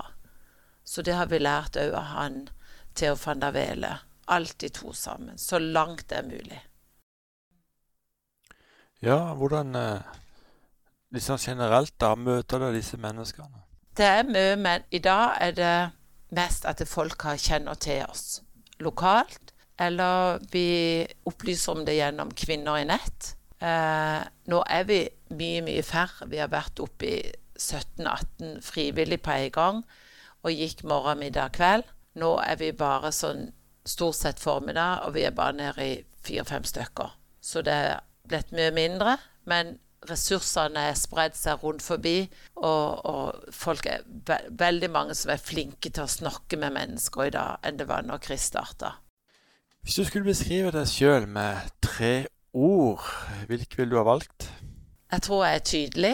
Så 0.86 1.01
det 1.01 1.17
har 1.17 1.32
vi 1.32 1.41
lært 1.41 1.79
òg 1.82 1.97
av 1.97 2.12
han 2.13 2.38
Theo 2.93 3.17
van 3.17 3.41
der 3.41 3.58
Vele. 3.58 3.95
Alltid 4.29 4.77
to 4.77 4.93
sammen, 4.93 5.38
så 5.41 5.58
langt 5.60 6.06
det 6.10 6.21
er 6.21 6.29
mulig. 6.29 6.62
Ja, 9.01 9.34
hvordan 9.34 9.73
liksom 11.12 11.41
generelt 11.41 11.97
da 11.99 12.13
møter 12.15 12.62
du 12.62 12.69
disse 12.77 12.97
menneskene? 12.97 13.62
Det 13.97 14.06
er 14.06 14.25
mye, 14.25 14.56
men 14.58 14.86
i 14.91 14.99
dag 15.03 15.38
er 15.41 15.51
det 15.58 15.75
mest 16.34 16.65
at 16.65 16.82
folk 16.89 17.25
kjenner 17.38 17.77
til 17.77 18.06
oss 18.08 18.41
lokalt. 18.82 19.53
Eller 19.79 20.41
vi 20.53 21.06
opplyser 21.25 21.73
om 21.73 21.86
det 21.86 21.97
gjennom 21.97 22.32
Kvinner 22.38 22.82
i 22.82 22.88
nett. 22.89 23.34
Eh, 23.62 24.21
nå 24.49 24.62
er 24.69 24.88
vi 24.89 24.99
mye, 25.34 25.62
mye 25.65 25.84
færre. 25.86 26.27
Vi 26.29 26.41
har 26.41 26.51
vært 26.53 26.82
oppe 26.84 27.10
i 27.10 27.19
17-18 27.58 28.62
frivillig 28.65 29.21
på 29.21 29.36
en 29.38 29.51
gang 29.53 29.84
og 30.43 30.51
gikk 30.51 30.84
morgen, 30.84 31.21
middag, 31.21 31.53
kveld. 31.56 31.86
Nå 32.19 32.36
er 32.43 32.58
vi 32.60 32.73
bare 32.75 33.13
sånn 33.15 33.47
stort 33.88 34.17
sett 34.17 34.41
formiddag, 34.41 35.06
og 35.08 35.15
vi 35.15 35.23
er 35.27 35.36
bare 35.36 35.56
nede 35.56 35.86
i 35.86 35.93
fire-fem 36.23 36.65
stykker. 36.67 37.15
Så 37.43 37.63
det 37.65 37.73
er 37.73 38.03
blitt 38.27 38.51
mye 38.56 38.73
mindre, 38.75 39.17
men 39.49 39.77
ressursene 40.09 40.87
er 40.89 40.97
spredd 40.97 41.35
seg 41.37 41.63
rundt 41.63 41.83
forbi, 41.85 42.17
og, 42.55 43.05
og 43.05 43.53
folk 43.55 43.87
er 43.89 44.03
ve 44.27 44.37
veldig 44.59 44.89
mange 44.93 45.15
som 45.17 45.33
er 45.33 45.41
flinke 45.41 45.89
til 45.89 46.05
å 46.05 46.11
snakke 46.11 46.59
med 46.59 46.75
mennesker 46.75 47.27
i 47.27 47.33
dag, 47.35 47.57
enn 47.63 47.79
det 47.79 47.87
var 47.89 48.05
når 48.07 48.21
Chris 48.25 48.49
starta. 48.51 48.95
Hvis 49.83 49.99
du 49.99 50.05
skulle 50.07 50.29
beskrive 50.29 50.71
deg 50.71 50.87
sjøl 50.87 51.27
med 51.27 51.73
tre 51.83 52.13
ord, 52.53 53.03
hvilke 53.49 53.81
vil 53.81 53.91
du 53.91 53.97
ha 53.99 54.05
valgt? 54.07 54.47
Jeg 55.11 55.25
tror 55.27 55.43
jeg 55.45 55.59
er 55.59 55.67
tydelig, 55.67 56.13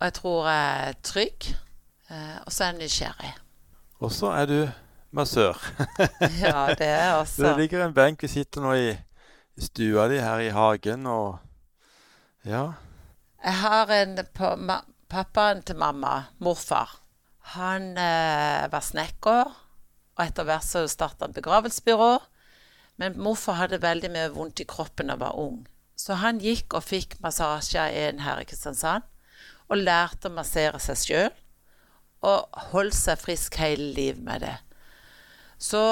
og 0.00 0.08
jeg 0.08 0.16
tror 0.18 0.48
jeg 0.48 0.88
er 0.88 0.98
trygg, 1.12 1.52
eh, 2.10 2.36
og 2.42 2.50
så 2.52 2.64
er 2.64 2.72
jeg 2.72 2.80
nysgjerrig. 2.80 3.32
Og 4.02 4.10
så 4.12 4.34
er 4.34 4.50
du 4.50 4.58
massør. 5.14 5.62
Ja, 6.42 6.66
det 6.74 6.90
er 6.90 7.14
også. 7.22 7.46
det 7.46 7.56
ligger 7.62 7.86
en 7.86 7.94
benk. 7.94 8.22
Vi 8.22 8.28
sitter 8.28 8.64
nå 8.64 8.74
i 8.80 8.92
i 9.56 9.60
stua 9.60 10.08
di 10.08 10.18
her 10.20 10.40
i 10.40 10.48
hagen, 10.48 11.06
og 11.06 11.38
ja. 12.44 12.72
Jeg 13.42 13.58
har 13.58 13.90
en 13.90 14.18
på 14.34 14.56
Pappaen 15.12 15.60
til 15.66 15.76
mamma, 15.76 16.28
morfar, 16.40 17.02
han 17.52 17.98
eh, 17.98 18.68
var 18.72 18.84
snekker. 18.84 19.50
Og 20.12 20.22
etter 20.24 20.46
hvert 20.46 20.64
så 20.64 20.84
starta 20.88 21.26
han 21.26 21.34
begravelsesbyrå. 21.36 22.14
Men 23.00 23.18
morfar 23.20 23.58
hadde 23.58 23.82
veldig 23.82 24.12
mye 24.12 24.30
vondt 24.32 24.62
i 24.62 24.68
kroppen 24.68 25.10
da 25.10 25.16
han 25.16 25.24
var 25.24 25.40
ung. 25.40 25.58
Så 25.96 26.16
han 26.20 26.40
gikk 26.42 26.76
og 26.76 26.86
fikk 26.86 27.18
massasje 27.24 27.80
av 27.82 27.96
en 28.04 28.22
her 28.24 28.40
i 28.42 28.46
Kristiansand. 28.48 29.04
Og 29.68 29.82
lærte 29.82 30.30
å 30.30 30.36
massere 30.36 30.80
seg 30.82 31.02
sjøl. 31.02 31.34
Og 32.28 32.62
holdt 32.72 32.96
seg 32.96 33.20
frisk 33.20 33.58
hele 33.60 33.90
livet 33.96 34.22
med 34.22 34.46
det. 34.46 34.56
Så, 35.58 35.82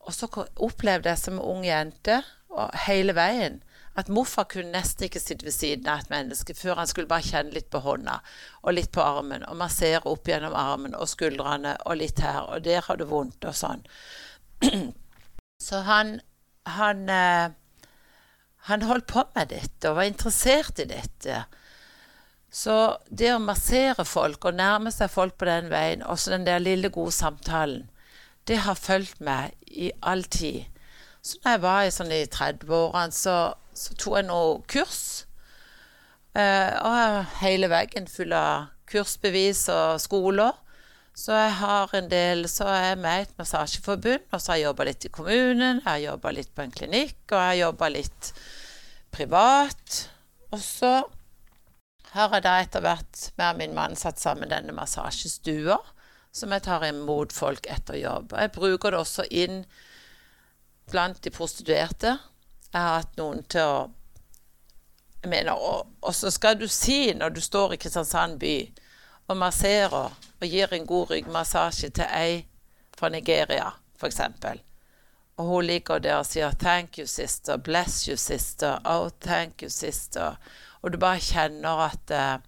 og 0.00 0.14
så 0.14 0.30
opplevde 0.30 1.10
jeg 1.10 1.22
som 1.22 1.42
ung 1.42 1.64
jente 1.66 2.22
hele 2.86 3.12
veien 3.16 3.60
at 3.96 4.10
morfar 4.12 4.46
kunne 4.52 4.74
nesten 4.74 5.06
ikke 5.06 5.22
sitte 5.22 5.46
ved 5.48 5.56
siden 5.56 5.88
av 5.88 6.04
et 6.04 6.12
menneske 6.12 6.54
før 6.54 6.82
han 6.82 6.90
skulle 6.90 7.10
bare 7.10 7.24
kjenne 7.24 7.54
litt 7.56 7.70
på 7.72 7.80
hånda 7.84 8.18
og 8.62 8.76
litt 8.76 8.92
på 8.92 9.04
armen 9.04 9.46
og 9.48 9.56
massere 9.60 10.04
opp 10.10 10.28
gjennom 10.28 10.56
armen 10.56 10.96
og 10.96 11.08
skuldrene 11.08 11.78
og 11.86 12.00
litt 12.02 12.20
her, 12.20 12.44
og 12.44 12.64
der 12.66 12.84
har 12.84 13.00
du 13.00 13.06
vondt 13.08 13.48
og 13.48 13.56
sånn. 13.56 13.84
Så 15.66 15.80
han 15.88 16.18
han, 16.66 17.08
eh, 17.08 17.50
han 18.56 18.82
holdt 18.82 19.06
på 19.06 19.24
med 19.34 19.52
dette 19.54 19.90
og 19.90 20.00
var 20.00 20.10
interessert 20.10 20.80
i 20.82 20.88
dette. 20.90 21.44
Så 22.50 22.96
det 23.10 23.32
å 23.34 23.42
massere 23.42 24.06
folk 24.06 24.46
og 24.48 24.56
nærme 24.58 24.92
seg 24.94 25.12
folk 25.12 25.36
på 25.38 25.48
den 25.48 25.70
veien, 25.70 26.02
også 26.02 26.32
den 26.34 26.46
der 26.46 26.62
lille, 26.62 26.90
gode 26.90 27.12
samtalen, 27.14 27.86
det 28.46 28.62
har 28.62 28.78
fulgt 28.78 29.20
meg 29.20 29.54
i 29.66 29.90
all 30.02 30.24
tid. 30.24 30.64
Så 31.22 31.40
når 31.42 31.56
jeg 31.56 31.62
var 31.64 31.82
i, 31.82 31.94
sånn 31.94 32.12
i 32.14 32.22
30-årene, 32.30 33.14
så, 33.14 33.36
så 33.76 33.96
tok 33.96 34.20
jeg 34.20 34.28
noe 34.28 34.60
kurs. 34.70 35.02
Eh, 36.36 36.72
og 36.84 37.36
hele 37.40 37.70
veggen 37.72 38.08
full 38.10 38.34
av 38.36 38.72
kursbevis 38.90 39.66
og 39.72 40.00
skoler. 40.02 40.54
Så 41.16 41.32
jeg 41.32 41.54
har 41.62 41.92
en 41.96 42.10
del, 42.12 42.44
så 42.44 42.66
er 42.68 42.82
jeg 42.90 42.98
med 43.00 43.22
i 43.22 43.24
et 43.24 43.38
massasjeforbund, 43.38 44.26
og 44.28 44.40
så 44.40 44.52
har 44.52 44.58
jeg 44.58 44.66
jobba 44.66 44.84
litt 44.84 45.06
i 45.08 45.12
kommunen, 45.16 45.78
jeg 45.80 45.88
har 45.88 46.02
jobba 46.02 46.32
litt 46.36 46.50
på 46.52 46.66
en 46.66 46.74
klinikk, 46.74 47.16
og 47.30 47.38
jeg 47.38 47.46
har 47.46 47.60
jobba 47.62 47.88
litt 47.94 48.32
privat. 49.16 49.96
Og 50.52 50.60
så 50.60 50.92
har 52.12 52.36
jeg 52.36 52.44
da 52.44 52.52
etter 52.60 52.84
hvert 52.84 53.22
med 53.40 53.62
min 53.62 53.74
mann 53.78 53.96
satt 53.96 54.20
sammen 54.20 54.52
denne 54.52 54.76
massasjestua, 54.76 55.78
som 56.36 56.52
jeg 56.52 56.66
tar 56.68 56.84
imot 56.84 57.32
folk 57.32 57.64
etter 57.72 57.96
jobb. 57.96 58.36
Jeg 58.36 58.52
bruker 58.52 58.92
det 58.92 59.00
også 59.00 59.24
inn 59.32 59.62
blant 60.92 61.22
de 61.24 61.32
prostituerte. 61.32 62.18
Jeg 62.72 62.80
har 62.80 62.98
hatt 63.00 63.16
noen 63.16 63.44
til 63.48 63.62
å 63.62 63.78
jeg 65.26 65.30
mener, 65.30 65.58
og, 65.58 65.88
og 66.02 66.14
så 66.14 66.30
skal 66.30 66.58
du 66.60 66.68
si 66.70 67.10
når 67.16 67.32
du 67.34 67.40
står 67.42 67.74
i 67.74 67.78
Kristiansand 67.82 68.38
by 68.38 68.56
og 69.26 69.38
masserer 69.40 70.12
og 70.14 70.46
gir 70.46 70.70
en 70.70 70.86
god 70.86 71.10
ryggmassasje 71.10 71.90
til 71.96 72.12
ei 72.14 72.44
fra 72.96 73.10
Nigeria, 73.10 73.72
f.eks. 73.98 74.20
Og 75.36 75.48
hun 75.50 75.66
ligger 75.66 75.98
der 75.98 76.20
og 76.20 76.26
sier 76.26 76.50
'thank 76.50 76.98
you, 76.98 77.06
sister', 77.06 77.56
'bless 77.56 78.06
you, 78.08 78.16
sister', 78.16 78.78
'oh, 78.84 79.10
thank 79.20 79.62
you, 79.62 79.68
sister'. 79.68 80.36
Og 80.82 80.92
du 80.92 80.98
bare 80.98 81.20
kjenner 81.20 81.90
at 81.90 82.10
uh, 82.10 82.40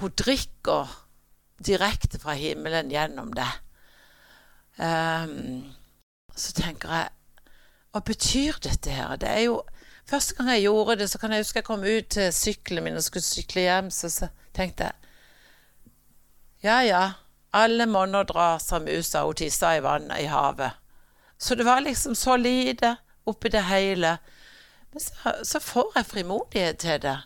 hun 0.00 0.10
drikker 0.10 1.04
direkte 1.66 2.18
fra 2.18 2.32
himmelen 2.32 2.90
gjennom 2.90 3.32
det. 3.32 3.52
Um, 4.78 5.74
så 6.36 6.52
tenker 6.52 6.88
jeg 6.88 7.08
Hva 7.94 8.00
betyr 8.02 8.56
dette 8.58 8.90
her? 8.90 9.16
Det 9.16 9.30
er 9.30 9.46
jo 9.46 9.62
Første 10.04 10.34
gang 10.36 10.50
jeg 10.50 10.66
gjorde 10.66 10.96
det, 11.00 11.06
så 11.10 11.18
kan 11.18 11.32
jeg 11.32 11.40
huske 11.40 11.58
jeg 11.62 11.64
kom 11.64 11.84
ut 11.84 12.08
til 12.12 12.32
sykkelen 12.32 12.84
min 12.84 12.96
og 13.00 13.02
skulle 13.06 13.24
sykle 13.24 13.62
hjem, 13.64 13.86
så, 13.90 14.10
så 14.12 14.26
tenkte 14.52 14.84
jeg 14.84 14.92
Ja, 16.64 16.80
ja, 16.84 17.04
alle 17.52 17.86
monner 17.86 18.26
drar 18.28 18.58
som 18.60 18.84
musa 18.84 19.22
og 19.24 19.38
tissa 19.40 19.70
i 19.76 19.82
vannet 19.82 20.20
i 20.20 20.28
havet. 20.28 20.76
Så 21.38 21.54
det 21.54 21.64
var 21.64 21.80
liksom 21.80 22.14
så 22.14 22.36
lite 22.36 22.96
oppi 23.26 23.48
det 23.48 23.62
hele. 23.64 24.18
Men 24.92 25.00
så, 25.00 25.34
så 25.42 25.60
får 25.60 25.92
jeg 25.96 26.06
frimodighet 26.06 26.78
til 26.78 27.02
det. 27.02 27.16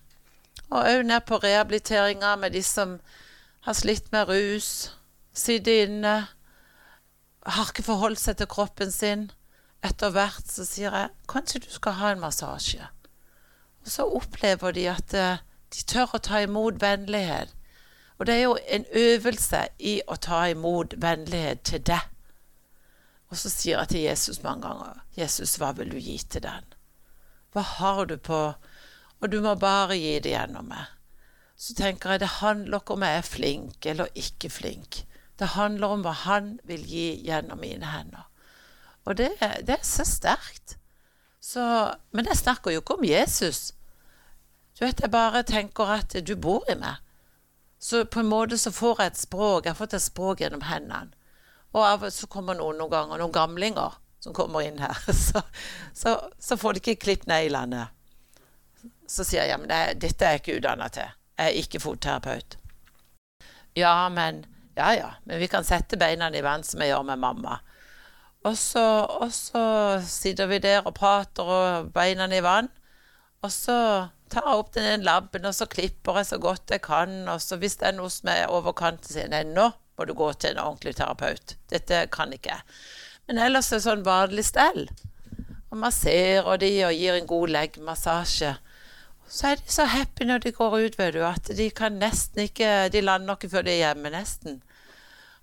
Og 0.70 0.84
òg 0.84 1.02
ned 1.02 1.20
på 1.26 1.40
rehabiliteringa 1.42 2.36
med 2.36 2.54
de 2.54 2.62
som 2.62 3.00
har 3.66 3.72
slitt 3.72 4.12
med 4.12 4.28
rus, 4.28 4.94
sitter 5.34 5.86
inne, 5.86 6.14
har 7.46 7.70
ikke 7.70 7.82
forholdt 7.82 8.20
seg 8.20 8.36
til 8.36 8.46
kroppen 8.46 8.92
sin. 8.92 9.30
Etter 9.84 10.10
hvert 10.10 10.48
så 10.50 10.64
sier 10.66 10.94
jeg 10.94 11.14
kanskje 11.30 11.62
du 11.64 11.70
skal 11.70 11.98
ha 12.00 12.12
en 12.12 12.22
massasje. 12.22 12.88
Og 13.84 13.92
så 13.92 14.06
opplever 14.06 14.74
de 14.74 14.88
at 14.90 15.14
eh, 15.14 15.44
de 15.74 15.84
tør 15.86 16.16
å 16.16 16.22
ta 16.24 16.42
imot 16.42 16.80
vennlighet. 16.82 17.54
Og 18.18 18.26
det 18.26 18.34
er 18.34 18.42
jo 18.42 18.56
en 18.66 18.86
øvelse 18.98 19.60
i 19.78 20.00
å 20.10 20.16
ta 20.18 20.42
imot 20.50 20.96
vennlighet 20.98 21.62
til 21.70 21.84
deg. 21.86 22.08
Og 23.28 23.36
så 23.38 23.52
sier 23.52 23.78
jeg 23.78 23.88
til 23.92 24.06
Jesus 24.06 24.42
mange 24.42 24.64
ganger, 24.66 25.02
'Jesus, 25.14 25.56
hva 25.60 25.72
vil 25.76 25.90
du 25.92 25.98
gi 25.98 26.18
til 26.18 26.42
den?' 26.42 26.74
Hva 27.52 27.62
har 27.62 28.04
du 28.04 28.16
på 28.16 28.54
Og 29.20 29.32
du 29.32 29.40
må 29.42 29.54
bare 29.54 29.96
gi 29.98 30.18
det 30.22 30.30
gjennom 30.30 30.68
meg. 30.70 30.86
Så 31.56 31.74
tenker 31.74 32.10
jeg 32.10 32.20
det 32.20 32.38
handler 32.38 32.78
ikke 32.78 32.94
om 32.94 33.02
jeg 33.02 33.18
er 33.18 33.26
flink 33.26 33.86
eller 33.86 34.06
ikke 34.14 34.50
flink. 34.50 35.06
Det 35.38 35.48
handler 35.58 35.86
om 35.86 36.04
hva 36.06 36.12
han 36.12 36.60
vil 36.64 36.84
gi 36.86 37.24
gjennom 37.26 37.58
mine 37.58 37.86
hender. 37.86 38.28
Og 39.08 39.16
det, 39.16 39.30
det 39.64 39.78
er 39.78 39.84
så 39.86 40.04
sterkt. 40.04 40.76
Så, 41.40 41.64
men 42.12 42.28
jeg 42.28 42.36
snakker 42.36 42.74
jo 42.74 42.82
ikke 42.82 42.98
om 42.98 43.06
Jesus. 43.08 43.72
Du 44.76 44.84
vet, 44.84 45.00
jeg 45.00 45.10
bare 45.10 45.42
tenker 45.48 45.88
at 45.94 46.16
du 46.26 46.34
bor 46.36 46.66
i 46.68 46.76
meg. 46.76 47.00
Så 47.78 48.04
på 48.04 48.20
en 48.20 48.28
måte 48.28 48.58
så 48.58 48.72
får 48.74 49.00
jeg 49.00 49.12
et 49.12 49.20
språk. 49.22 49.64
Jeg 49.64 49.72
har 49.72 49.78
fått 49.78 49.96
et 49.96 50.04
språk 50.04 50.42
gjennom 50.42 50.66
hendene. 50.68 51.14
Og 51.72 51.84
av 51.84 52.04
så 52.12 52.26
kommer 52.30 52.56
noen 52.58 52.78
noen 52.80 52.92
ganger, 52.92 53.20
noen 53.20 53.32
gamlinger 53.32 53.96
som 54.20 54.34
kommer 54.34 54.64
inn 54.66 54.80
her. 54.82 54.98
Så, 55.14 55.42
så, 55.94 56.14
så 56.38 56.56
får 56.56 56.74
de 56.74 56.80
ikke 56.82 57.02
klippet 57.04 57.28
neglene. 57.30 57.84
Så 59.06 59.24
sier 59.24 59.44
jeg 59.44 59.52
ja, 59.52 59.58
men 59.60 59.70
det, 59.70 60.00
dette 60.02 60.26
er 60.26 60.36
jeg 60.36 60.42
ikke 60.42 60.56
utdanna 60.58 60.88
til. 60.92 61.12
Jeg 61.38 61.52
er 61.52 61.60
ikke 61.62 61.80
fotterapeut. 61.84 62.56
Ja, 63.78 64.08
men 64.12 64.44
Ja, 64.78 64.92
ja, 64.94 65.08
men 65.24 65.40
vi 65.42 65.48
kan 65.50 65.64
sette 65.66 65.98
beina 65.98 66.28
i 66.30 66.42
vann 66.42 66.62
som 66.62 66.82
jeg 66.82 66.92
gjør 66.92 67.06
med 67.08 67.18
mamma. 67.18 67.56
Og 68.48 68.56
så, 68.56 68.84
og 69.20 69.32
så 69.34 69.62
sitter 70.08 70.48
vi 70.48 70.60
der 70.64 70.86
og 70.86 70.94
prater 70.96 71.48
og 71.52 71.90
beina 71.92 72.28
i 72.32 72.44
vann. 72.44 72.70
Og 73.44 73.52
så 73.52 73.76
tar 74.32 74.46
jeg 74.46 74.60
opp 74.60 74.72
den 74.74 75.04
labben, 75.06 75.46
og 75.46 75.54
så 75.54 75.68
klipper 75.70 76.20
jeg 76.20 76.30
så 76.30 76.38
godt 76.42 76.72
jeg 76.72 76.82
kan. 76.84 77.20
Og 77.28 77.42
så 77.44 77.58
hvis 77.60 77.76
det 77.80 77.90
er 77.90 77.98
noe 77.98 78.10
som 78.12 78.30
er 78.32 78.48
over 78.52 78.74
kanten, 78.76 79.10
sier 79.10 79.28
jeg 79.28 79.50
nå 79.52 79.70
må 79.98 80.06
du 80.06 80.14
gå 80.14 80.30
til 80.38 80.54
en 80.54 80.62
ordentlig 80.62 80.94
terapeut. 80.94 81.56
Dette 81.72 82.04
kan 82.14 82.32
ikke 82.32 82.54
jeg. 82.54 82.78
Men 83.26 83.40
ellers 83.42 83.72
er 83.72 83.80
det 83.80 83.86
sånn 83.88 84.06
vanlig 84.06 84.46
stell. 84.46 84.86
Og 85.68 85.80
masserer 85.82 86.60
de 86.62 86.70
og 86.86 86.94
gir 86.94 87.18
en 87.18 87.28
god 87.28 87.52
leggmassasje. 87.56 88.54
Så 89.28 89.50
er 89.50 89.58
de 89.60 89.72
så 89.74 89.84
happy 89.90 90.24
når 90.24 90.46
de 90.46 90.54
går 90.56 90.78
ut, 90.78 90.96
vet 90.96 91.16
du, 91.18 91.20
at 91.26 91.50
de 91.58 91.66
kan 91.74 91.98
nesten 92.00 92.46
ikke 92.46 92.88
De 92.94 93.02
lander 93.04 93.36
ikke 93.36 93.50
før 93.52 93.66
de 93.66 93.74
er 93.74 93.82
hjemme, 93.82 94.14
nesten. 94.14 94.62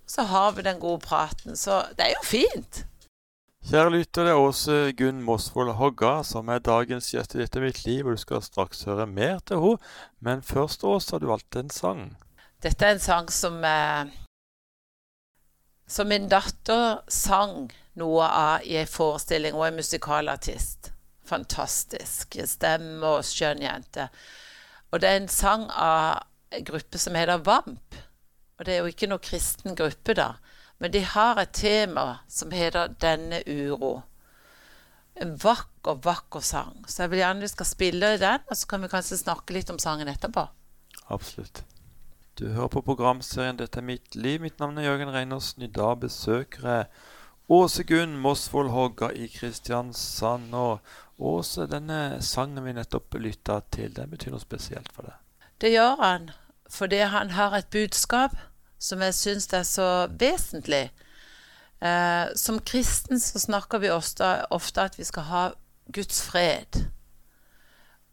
Så 0.08 0.24
har 0.26 0.56
vi 0.56 0.64
den 0.66 0.80
gode 0.82 1.04
praten. 1.04 1.56
Så 1.56 1.84
det 1.98 2.08
er 2.08 2.16
jo 2.16 2.24
fint. 2.26 2.82
Kjære 3.66 3.90
lytter, 3.90 4.22
det 4.22 4.30
er 4.30 4.38
Åse 4.38 4.74
Gunn 4.94 5.24
Mosvold 5.26 5.72
Hogga 5.74 6.20
som 6.22 6.46
er 6.54 6.60
dagens 6.62 7.08
gjest 7.10 7.32
i 7.34 7.40
Dette 7.40 7.58
mitt 7.58 7.80
liv, 7.82 8.06
og 8.06 8.14
du 8.14 8.20
skal 8.22 8.44
straks 8.44 8.84
høre 8.86 9.08
mer 9.10 9.40
til 9.42 9.58
henne. 9.58 9.88
Men 10.22 10.44
først, 10.46 10.84
Åse, 10.86 11.10
har 11.10 11.18
du 11.18 11.26
valgt 11.26 11.58
en 11.58 11.72
sang. 11.74 12.04
Dette 12.62 12.86
er 12.86 12.94
en 12.94 13.02
sang 13.02 13.32
som 13.34 13.58
eh, 13.66 14.06
Som 15.90 16.12
min 16.14 16.30
datter 16.30 17.02
sang 17.10 17.72
noe 17.98 18.30
av 18.30 18.62
i 18.62 18.78
en 18.78 18.86
forestilling. 18.86 19.58
Hun 19.58 19.66
er 19.66 19.74
musikalartist. 19.80 20.92
Fantastisk 21.26 22.38
stemme 22.46 23.16
og 23.18 23.26
skjønn 23.26 23.66
jente. 23.66 24.06
Og 24.94 25.02
det 25.02 25.10
er 25.10 25.24
en 25.24 25.28
sang 25.28 25.66
av 25.74 26.22
en 26.54 26.70
gruppe 26.70 27.02
som 27.02 27.18
heter 27.18 27.42
Vamp. 27.42 27.98
Og 28.60 28.64
det 28.64 28.76
er 28.76 28.84
jo 28.84 28.94
ikke 28.94 29.10
noe 29.10 29.18
kristen 29.18 29.74
gruppe, 29.74 30.14
da. 30.14 30.36
Men 30.78 30.92
de 30.92 31.00
har 31.00 31.40
et 31.40 31.52
tema 31.52 32.18
som 32.28 32.50
heter 32.50 32.88
'Denne 32.88 33.42
uro'. 33.46 34.02
En 35.16 35.36
vakker, 35.42 35.94
vakker 35.94 36.40
sang. 36.40 36.84
Så 36.88 37.02
jeg 37.02 37.10
vil 37.10 37.18
gjerne 37.18 37.40
vi 37.40 37.48
skal 37.48 37.66
spille 37.66 38.18
den, 38.18 38.38
og 38.50 38.56
så 38.56 38.66
kan 38.66 38.82
vi 38.82 38.88
kanskje 38.88 39.16
snakke 39.16 39.52
litt 39.52 39.70
om 39.70 39.78
sangen 39.78 40.08
etterpå. 40.08 40.46
Absolutt. 41.08 41.64
Du 42.38 42.48
hører 42.48 42.68
på 42.68 42.80
programserien 42.80 43.56
'Dette 43.56 43.78
er 43.78 43.82
mitt 43.82 44.16
liv'. 44.16 44.40
Mitt 44.40 44.58
navn 44.60 44.78
er 44.78 44.82
Jørgen 44.82 45.12
Reinersen. 45.12 45.62
I 45.62 45.66
dag 45.66 46.00
besøker 46.00 46.68
jeg 46.68 46.86
Åse 47.48 47.84
Gunn 47.84 48.16
Mosvold 48.16 48.70
Hogga 48.70 49.08
i 49.08 49.26
Kristiansand. 49.26 50.54
Og 50.54 50.78
Åse, 51.18 51.66
denne 51.66 52.18
sangen 52.20 52.64
vi 52.64 52.72
nettopp 52.72 53.14
lytta 53.14 53.60
til, 53.72 53.96
den 53.96 54.10
betyr 54.10 54.34
noe 54.34 54.40
spesielt 54.40 54.92
for 54.92 55.08
deg? 55.08 55.14
Det 55.60 55.70
gjør 55.72 55.96
han 56.02 56.30
fordi 56.70 56.98
han 56.98 57.30
har 57.30 57.54
et 57.54 57.70
budskap 57.70 58.34
som 58.78 59.02
jeg 59.02 59.14
syns 59.14 59.52
er 59.52 59.62
så 59.62 60.06
vesentlig. 60.10 60.90
Eh, 61.80 62.26
som 62.36 62.60
kristen 62.60 63.20
så 63.20 63.38
snakker 63.38 63.78
vi 63.78 63.90
ofte, 63.90 64.46
ofte 64.50 64.82
at 64.82 64.98
vi 64.98 65.04
skal 65.04 65.22
ha 65.22 65.44
Guds 65.92 66.22
fred. 66.22 66.86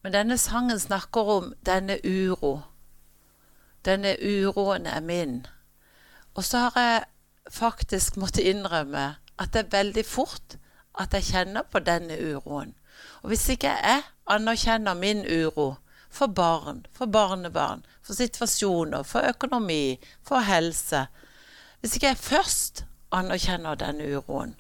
Men 0.04 0.14
denne 0.14 0.38
sangen 0.38 0.80
snakker 0.80 1.22
om 1.22 1.54
denne 1.66 1.98
uro. 2.04 2.62
Denne 3.86 4.16
uroen 4.20 4.86
er 4.86 5.00
min. 5.00 5.46
Og 6.34 6.44
så 6.44 6.58
har 6.58 6.82
jeg 6.82 7.04
faktisk 7.52 8.18
måttet 8.18 8.48
innrømme 8.48 9.16
at 9.40 9.54
det 9.54 9.66
er 9.66 9.78
veldig 9.78 10.06
fort 10.06 10.58
at 11.00 11.14
jeg 11.14 11.24
kjenner 11.24 11.62
på 11.72 11.80
denne 11.80 12.18
uroen. 12.20 12.76
Og 13.22 13.28
hvis 13.28 13.50
ikke 13.50 13.68
jeg 13.68 14.02
anerkjenner 14.28 14.94
min 14.94 15.26
uro 15.26 15.74
for 16.14 16.28
barn, 16.28 16.86
for 16.94 17.10
barnebarn, 17.10 17.86
for 18.06 18.14
situasjoner, 18.14 19.04
for 19.04 19.26
økonomi, 19.30 20.00
for 20.24 20.46
helse 20.46 21.08
Hvis 21.82 21.96
ikke 21.96 22.08
jeg 22.08 22.18
først 22.18 22.86
anerkjenner 23.12 23.76
denne 23.76 24.06
uroen, 24.16 24.54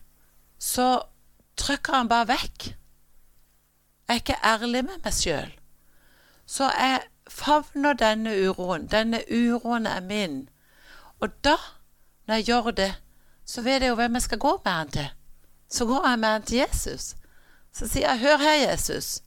så 0.59 1.05
trykker 1.57 1.95
han 1.95 2.09
bare 2.11 2.27
vekk. 2.33 2.65
Jeg 4.07 4.15
er 4.15 4.19
ikke 4.19 4.39
ærlig 4.43 4.81
med 4.83 5.05
meg 5.05 5.15
sjøl. 5.15 5.53
Så 6.45 6.67
jeg 6.75 7.05
favner 7.31 7.95
denne 7.95 8.33
uroen. 8.43 8.89
Denne 8.91 9.23
uroen 9.31 9.87
er 9.87 10.03
min. 10.03 10.49
Og 11.23 11.31
da, 11.43 11.55
når 12.27 12.41
jeg 12.41 12.45
gjør 12.51 12.71
det, 12.71 12.91
så 13.45 13.63
vet 13.63 13.81
jeg 13.81 13.93
jo 13.93 13.95
hvem 13.95 14.19
jeg 14.19 14.27
skal 14.27 14.43
gå 14.43 14.51
med 14.65 14.71
han 14.71 14.91
til. 14.91 15.09
Så 15.71 15.85
går 15.85 16.07
jeg 16.09 16.19
med 16.19 16.29
han 16.29 16.43
til 16.43 16.57
Jesus. 16.57 17.15
Så 17.73 17.87
sier 17.87 18.09
jeg, 18.09 18.19
'Hør 18.19 18.37
her, 18.37 18.69
Jesus. 18.69 19.21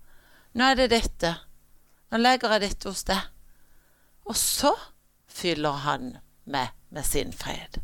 Nå 0.55 0.65
er 0.65 0.75
det 0.75 0.91
dette. 0.91 1.35
Nå 2.11 2.21
legger 2.21 2.55
jeg 2.57 2.67
dette 2.67 2.89
hos 2.89 3.05
deg.' 3.05 3.33
Og 4.27 4.37
så 4.37 4.73
fyller 5.31 5.83
han 5.87 6.17
meg 6.45 6.73
med 6.91 7.05
sin 7.07 7.33
fred. 7.33 7.81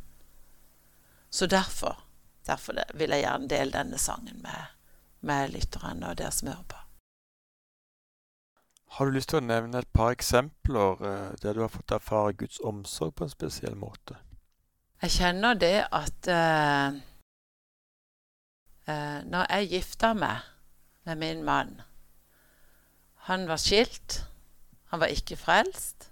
Så 1.30 1.46
derfor, 1.46 2.04
derfor 2.46 2.74
vil 2.94 3.10
jeg 3.10 3.24
gjerne 3.24 3.48
dele 3.48 3.72
denne 3.72 3.98
sangen 3.98 4.42
med, 4.42 4.72
med 5.20 5.52
lytterne 5.54 6.08
og 6.08 6.18
dere 6.18 6.32
som 6.34 6.48
hører 6.48 6.66
på. 6.68 6.80
Har 8.92 9.06
du 9.06 9.14
lyst 9.14 9.30
til 9.32 9.40
å 9.40 9.46
nevne 9.46 9.80
et 9.80 9.88
par 9.94 10.12
eksempler 10.12 11.06
eh, 11.08 11.30
der 11.40 11.54
du 11.56 11.62
har 11.64 11.70
fått 11.72 11.94
erfare 11.96 12.34
Guds 12.36 12.60
omsorg 12.60 13.14
på 13.16 13.24
en 13.24 13.32
spesiell 13.32 13.78
måte? 13.78 14.18
Jeg 15.02 15.14
kjenner 15.16 15.56
det 15.58 15.78
at 15.88 16.28
uh, 16.30 16.98
uh, 18.86 19.20
når 19.26 19.48
jeg 19.48 19.70
gifta 19.72 20.12
meg 20.14 20.44
med 21.08 21.18
min 21.18 21.40
mann 21.46 21.80
Han 23.28 23.46
var 23.46 23.60
skilt, 23.62 24.24
han 24.90 25.00
var 25.00 25.12
ikke 25.14 25.38
frelst. 25.38 26.08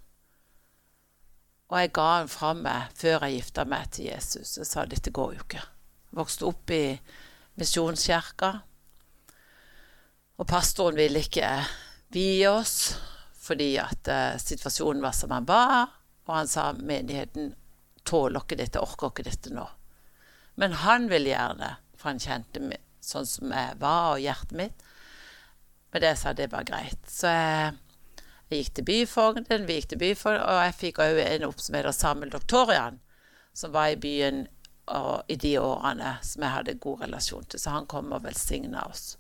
Og 1.71 1.79
jeg 1.79 1.93
ga 1.95 2.07
han 2.17 2.31
fra 2.31 2.51
meg 2.55 2.91
før 2.99 3.27
jeg 3.27 3.41
gifta 3.41 3.65
meg 3.67 3.91
til 3.95 4.11
Jesus. 4.11 4.57
Jeg 4.59 4.67
sa 4.67 4.85
dette 4.87 5.13
går 5.15 5.37
jo 5.37 5.45
ikke. 5.45 5.63
Jeg 5.63 6.19
Vokste 6.19 6.47
opp 6.47 6.73
i 6.75 6.85
misjonskirka. 7.59 8.51
Og 10.41 10.49
pastoren 10.49 10.99
ville 10.99 11.23
ikke 11.23 11.51
vie 12.15 12.49
oss 12.51 12.95
fordi 13.41 13.73
at 13.83 14.09
uh, 14.11 14.39
situasjonen 14.39 15.03
var 15.03 15.15
som 15.17 15.35
han 15.35 15.47
var. 15.49 15.91
Og 16.29 16.35
han 16.37 16.51
sa 16.51 16.71
menigheten 16.77 17.55
tåler 18.07 18.43
ikke 18.43 18.59
dette, 18.59 18.83
orker 18.83 19.11
ikke 19.11 19.27
dette 19.27 19.55
nå. 19.55 19.67
Men 20.61 20.79
han 20.83 21.09
ville 21.11 21.33
gjerne, 21.33 21.75
for 21.97 22.13
han 22.13 22.23
kjente 22.23 22.63
meg 22.63 22.83
sånn 23.03 23.27
som 23.27 23.53
jeg 23.55 23.79
var, 23.81 24.15
og 24.15 24.23
hjertet 24.23 24.57
mitt. 24.59 24.87
Men 25.93 26.05
det 26.05 26.15
sa 26.19 26.33
det 26.33 26.51
var 26.53 26.67
greit. 26.69 27.01
Så 27.11 27.31
jeg, 27.31 27.75
jeg 28.51 28.63
gikk 28.63 28.75
til 28.75 28.89
byfogden, 28.91 29.67
vi 29.67 29.79
gikk 29.81 29.93
til 29.93 30.03
byfogden, 30.03 30.43
og 30.43 30.65
jeg 30.65 30.79
fikk 30.85 31.03
òg 31.03 31.21
en 31.25 31.49
opp 31.49 31.61
som 31.63 31.79
heter 31.79 31.97
Samuel 31.97 32.33
Doktorian, 32.35 33.01
som 33.55 33.75
var 33.75 33.93
i 33.93 34.01
byen 34.01 34.47
i 35.31 35.37
de 35.39 35.53
årene 35.59 36.17
som 36.27 36.43
jeg 36.43 36.51
hadde 36.51 36.79
god 36.83 37.05
relasjon 37.05 37.47
til. 37.47 37.61
Så 37.63 37.71
han 37.71 37.87
kom 37.91 38.13
og 38.13 38.25
velsigna 38.25 38.83
oss. 38.91 39.17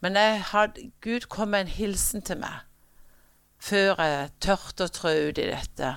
Men 0.00 0.16
hadde, 0.16 0.92
Gud 1.02 1.26
kom 1.28 1.54
med 1.54 1.66
en 1.66 1.76
hilsen 1.78 2.22
til 2.22 2.38
meg 2.42 2.64
før 3.58 3.98
jeg 3.98 4.30
tørte 4.38 4.86
å 4.86 4.92
trå 4.94 5.10
ut 5.10 5.38
i 5.42 5.48
dette. 5.50 5.96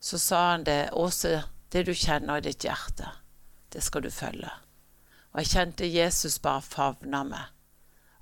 Så 0.00 0.20
sa 0.20 0.42
han 0.52 0.66
det, 0.68 0.90
Åse, 0.92 1.42
det 1.72 1.86
du 1.88 1.94
kjenner 1.96 2.38
i 2.38 2.44
ditt 2.50 2.66
hjerte, 2.66 3.08
det 3.72 3.80
skal 3.82 4.04
du 4.04 4.10
følge. 4.12 4.52
Og 5.32 5.40
jeg 5.40 5.52
kjente 5.54 5.88
Jesus 5.88 6.38
bare 6.44 6.64
favna 6.64 7.22
meg. 7.24 7.55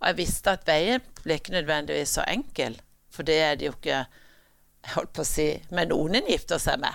Og 0.05 0.11
jeg 0.11 0.19
visste 0.19 0.53
at 0.53 0.67
veien 0.69 1.01
ble 1.23 1.38
ikke 1.40 1.55
nødvendigvis 1.55 2.11
så 2.19 2.27
enkel, 2.29 2.75
for 3.09 3.25
det 3.25 3.38
er 3.40 3.55
det 3.57 3.71
jo 3.71 3.73
ikke 3.73 4.03
jeg 4.03 4.93
holdt 4.99 5.14
på 5.17 5.25
å 5.25 5.29
si, 5.29 5.47
men 5.73 5.88
noen 5.88 6.29
gifter 6.29 6.61
seg 6.61 6.83
med. 6.83 6.93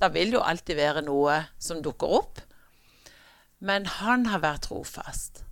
Da 0.00 0.08
vil 0.08 0.32
jo 0.32 0.40
alltid 0.40 0.78
være 0.78 1.02
noe 1.04 1.34
som 1.60 1.82
dukker 1.84 2.14
opp. 2.16 2.40
Men 3.60 3.84
han 3.98 4.24
har 4.32 4.40
vært 4.40 4.70
trofast. 4.70 5.42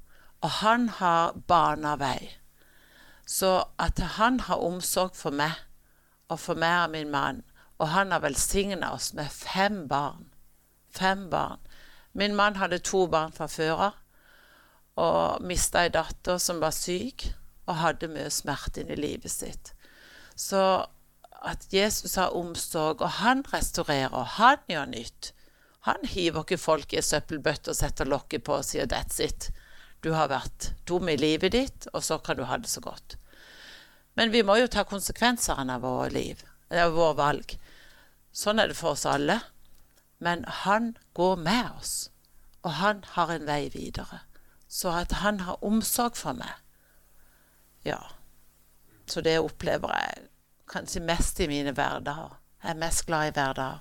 Og 0.41 0.63
han 0.63 0.89
har 0.97 1.37
bana 1.51 1.99
vei. 2.01 2.31
Så 3.29 3.69
at 3.77 4.01
han 4.17 4.41
har 4.49 4.65
omsorg 4.65 5.13
for 5.13 5.29
meg, 5.37 5.61
og 6.33 6.41
for 6.41 6.57
meg 6.57 6.87
og 6.87 6.95
min 6.97 7.13
mann, 7.13 7.43
og 7.77 7.93
han 7.93 8.17
har 8.17 8.25
velsigna 8.25 8.95
oss 8.97 9.13
med 9.13 9.29
fem 9.29 9.83
barn. 9.93 10.31
Fem 10.97 11.29
barn. 11.29 11.61
Min 12.17 12.33
mann 12.33 12.57
hadde 12.57 12.81
to 12.81 13.05
barn 13.13 13.37
fra 13.37 13.47
før 13.53 13.91
av, 13.91 14.01
og 14.99 15.45
mista 15.47 15.85
ei 15.87 15.93
datter 15.95 16.41
som 16.43 16.63
var 16.63 16.75
syk, 16.75 17.29
og 17.69 17.79
hadde 17.83 18.11
mye 18.11 18.31
smerte 18.33 18.83
inni 18.83 18.97
livet 18.99 19.31
sitt. 19.31 19.73
Så 20.39 20.61
at 21.39 21.67
Jesus 21.73 22.17
har 22.19 22.35
omsorg, 22.35 23.03
og 23.05 23.21
han 23.21 23.45
restaurerer, 23.53 24.35
han 24.39 24.63
gjør 24.71 24.91
nytt. 24.91 25.33
Han 25.87 26.03
hiver 26.11 26.43
ikke 26.43 26.59
folk 26.61 26.93
i 26.93 27.05
søppelbøtte 27.05 27.73
og 27.73 27.79
setter 27.79 28.09
lokket 28.09 28.45
på 28.45 28.59
og 28.59 28.67
sier 28.67 28.87
'that's 28.87 29.21
it'. 29.23 29.51
Du 30.03 30.13
har 30.13 30.29
vært 30.29 30.73
dum 30.87 31.09
i 31.09 31.17
livet 31.17 31.53
ditt, 31.53 31.89
og 31.93 32.03
så 32.05 32.19
kan 32.19 32.37
du 32.37 32.45
ha 32.45 32.57
det 32.57 32.69
så 32.69 32.81
godt. 32.81 33.17
Men 34.15 34.33
vi 34.33 34.43
må 34.43 34.57
jo 34.57 34.67
ta 34.67 34.83
konsekvensene 34.83 35.75
av 35.75 35.83
våre 35.83 36.11
liv, 36.11 36.43
av 36.71 36.93
våre 36.93 37.17
valg. 37.17 37.59
Sånn 38.33 38.59
er 38.59 38.69
det 38.69 38.77
for 38.77 38.91
oss 38.91 39.07
alle. 39.07 39.41
Men 40.19 40.45
han 40.45 40.97
går 41.15 41.37
med 41.37 41.71
oss, 41.79 42.11
og 42.63 42.73
han 42.73 43.05
har 43.15 43.31
en 43.31 43.47
vei 43.47 43.69
videre. 43.75 44.21
Så 44.69 44.93
at 44.93 45.13
han 45.23 45.41
har 45.41 45.65
omsorg 45.65 46.17
for 46.17 46.37
meg 46.37 46.53
Ja. 47.85 47.99
Så 49.09 49.21
det 49.25 49.39
opplever 49.41 49.89
jeg 49.97 50.29
kanskje 50.69 51.01
mest 51.01 51.41
i 51.41 51.47
mine 51.49 51.73
hverdager. 51.73 52.37
Jeg 52.63 52.71
er 52.71 52.81
mest 52.83 53.07
glad 53.07 53.29
i 53.29 53.33
hverdager. 53.33 53.79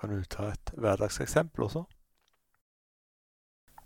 Kan 0.00 0.14
du 0.14 0.24
ta 0.24 0.52
et 0.54 0.72
hverdagseksempel 0.72 1.64
også? 1.66 1.84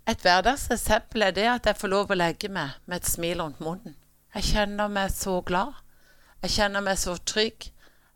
Et 0.09 0.23
hverdagseksempel 0.23 1.23
er 1.23 1.35
det 1.35 1.49
at 1.49 1.67
jeg 1.67 1.79
får 1.79 1.91
lov 1.91 2.11
å 2.13 2.19
legge 2.19 2.51
meg 2.53 2.79
med 2.87 3.01
et 3.01 3.11
smil 3.11 3.43
rundt 3.43 3.61
munnen. 3.63 3.97
Jeg 4.35 4.49
kjenner 4.51 4.89
meg 4.93 5.11
så 5.15 5.41
glad. 5.47 5.75
Jeg 6.43 6.55
kjenner 6.57 6.85
meg 6.85 6.99
så 6.99 7.17
trygg. 7.17 7.69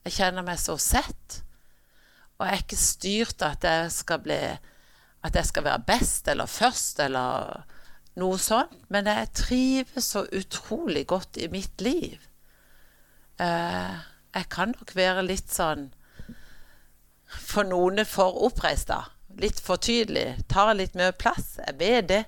Jeg 0.07 0.17
kjenner 0.17 0.47
meg 0.47 0.59
så 0.59 0.77
sett. 0.83 1.43
Og 2.39 2.47
jeg 2.47 2.55
er 2.55 2.65
ikke 2.65 2.81
styrt 2.81 3.43
av 3.43 3.57
at 3.57 3.65
jeg 3.65 3.93
skal 3.97 4.23
bli 4.25 4.41
At 5.27 5.35
jeg 5.35 5.47
skal 5.49 5.65
være 5.65 5.83
best 5.87 6.29
eller 6.29 6.47
først 6.47 7.01
eller 7.01 7.65
noe 8.21 8.39
sånt. 8.41 8.75
Men 8.93 9.09
jeg 9.11 9.33
trives 9.37 10.13
så 10.15 10.27
utrolig 10.33 11.07
godt 11.07 11.41
i 11.41 11.51
mitt 11.53 11.81
liv. 11.85 12.21
Eh, 13.41 13.97
jeg 14.37 14.49
kan 14.53 14.73
nok 14.73 14.95
være 14.97 15.27
litt 15.27 15.53
sånn 15.53 15.91
For 17.27 17.67
noen 17.67 18.01
for 18.09 18.39
oppreist, 18.47 18.89
da 18.89 19.03
litt 19.41 19.61
for 19.61 19.77
tydelig. 19.77 20.37
Tar 20.49 20.75
litt 20.75 20.97
mye 20.97 21.13
plass. 21.17 21.57
Jeg 21.61 21.79
vet 21.81 22.09
det. 22.09 22.25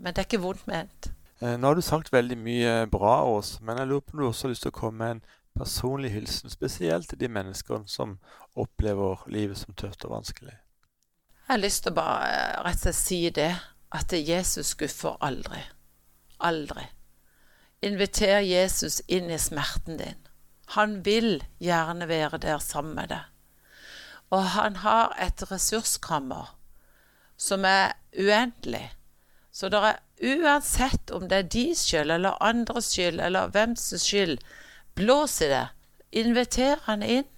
Men 0.00 0.12
det 0.12 0.22
er 0.22 0.28
ikke 0.28 0.42
vondt 0.42 0.66
ment. 0.68 1.10
Eh, 1.40 1.56
nå 1.56 1.68
har 1.68 1.76
du 1.76 1.84
sagt 1.84 2.12
veldig 2.12 2.36
mye 2.40 2.74
bra, 2.92 3.18
Ås, 3.28 3.58
men 3.60 3.80
jeg 3.80 3.88
lurer 3.90 4.04
på 4.04 4.16
om 4.16 4.22
du 4.22 4.26
også 4.28 4.46
har 4.46 4.54
lyst 4.54 4.64
til 4.64 4.72
å 4.72 4.76
komme 4.76 4.98
med 5.00 5.16
en 5.16 5.24
personlig 5.56 6.12
hilsen, 6.12 6.52
spesielt 6.52 7.08
til 7.08 7.20
de 7.20 7.28
menneskene 7.32 7.88
som 7.88 8.16
opplever 8.56 9.24
livet 9.32 9.60
som 9.60 9.76
tøft 9.76 10.04
og 10.08 10.14
vanskelig. 10.16 10.52
Jeg 10.52 11.52
har 11.52 11.60
lyst 11.60 11.84
til 11.84 11.92
å 11.92 11.98
bare 12.00 12.28
eh, 12.28 12.60
rett 12.64 12.80
og 12.80 12.86
slett 12.86 13.00
si 13.00 13.20
det, 13.36 13.50
at 13.92 14.12
Jesus 14.12 14.74
skuffer 14.74 15.16
aldri. 15.20 15.60
Aldri. 16.40 16.86
Inviter 17.82 18.40
Jesus 18.40 19.00
inn 19.06 19.30
i 19.30 19.38
smerten 19.38 19.98
din. 19.98 20.20
Han 20.74 21.04
vil 21.04 21.44
gjerne 21.62 22.08
være 22.08 22.38
der 22.42 22.58
sammen 22.58 22.94
med 22.94 23.08
deg. 23.08 23.22
Og 24.30 24.42
han 24.56 24.76
har 24.82 25.14
et 25.22 25.44
ressurskammer 25.50 26.56
som 27.36 27.64
er 27.64 27.94
uendelig. 28.18 28.90
Så 29.52 29.68
det 29.68 29.78
er 29.78 30.00
uansett 30.22 31.10
om 31.14 31.28
det 31.28 31.38
er 31.38 31.48
deres 31.52 31.84
skyld 31.86 32.10
eller 32.10 32.42
andres 32.42 32.90
skyld 32.92 33.20
eller 33.20 33.52
hvems 33.54 33.92
skyld, 34.02 34.38
blås 34.94 35.40
i 35.40 35.48
det. 35.52 35.66
Inviter 36.12 36.80
han 36.84 37.02
inn, 37.02 37.28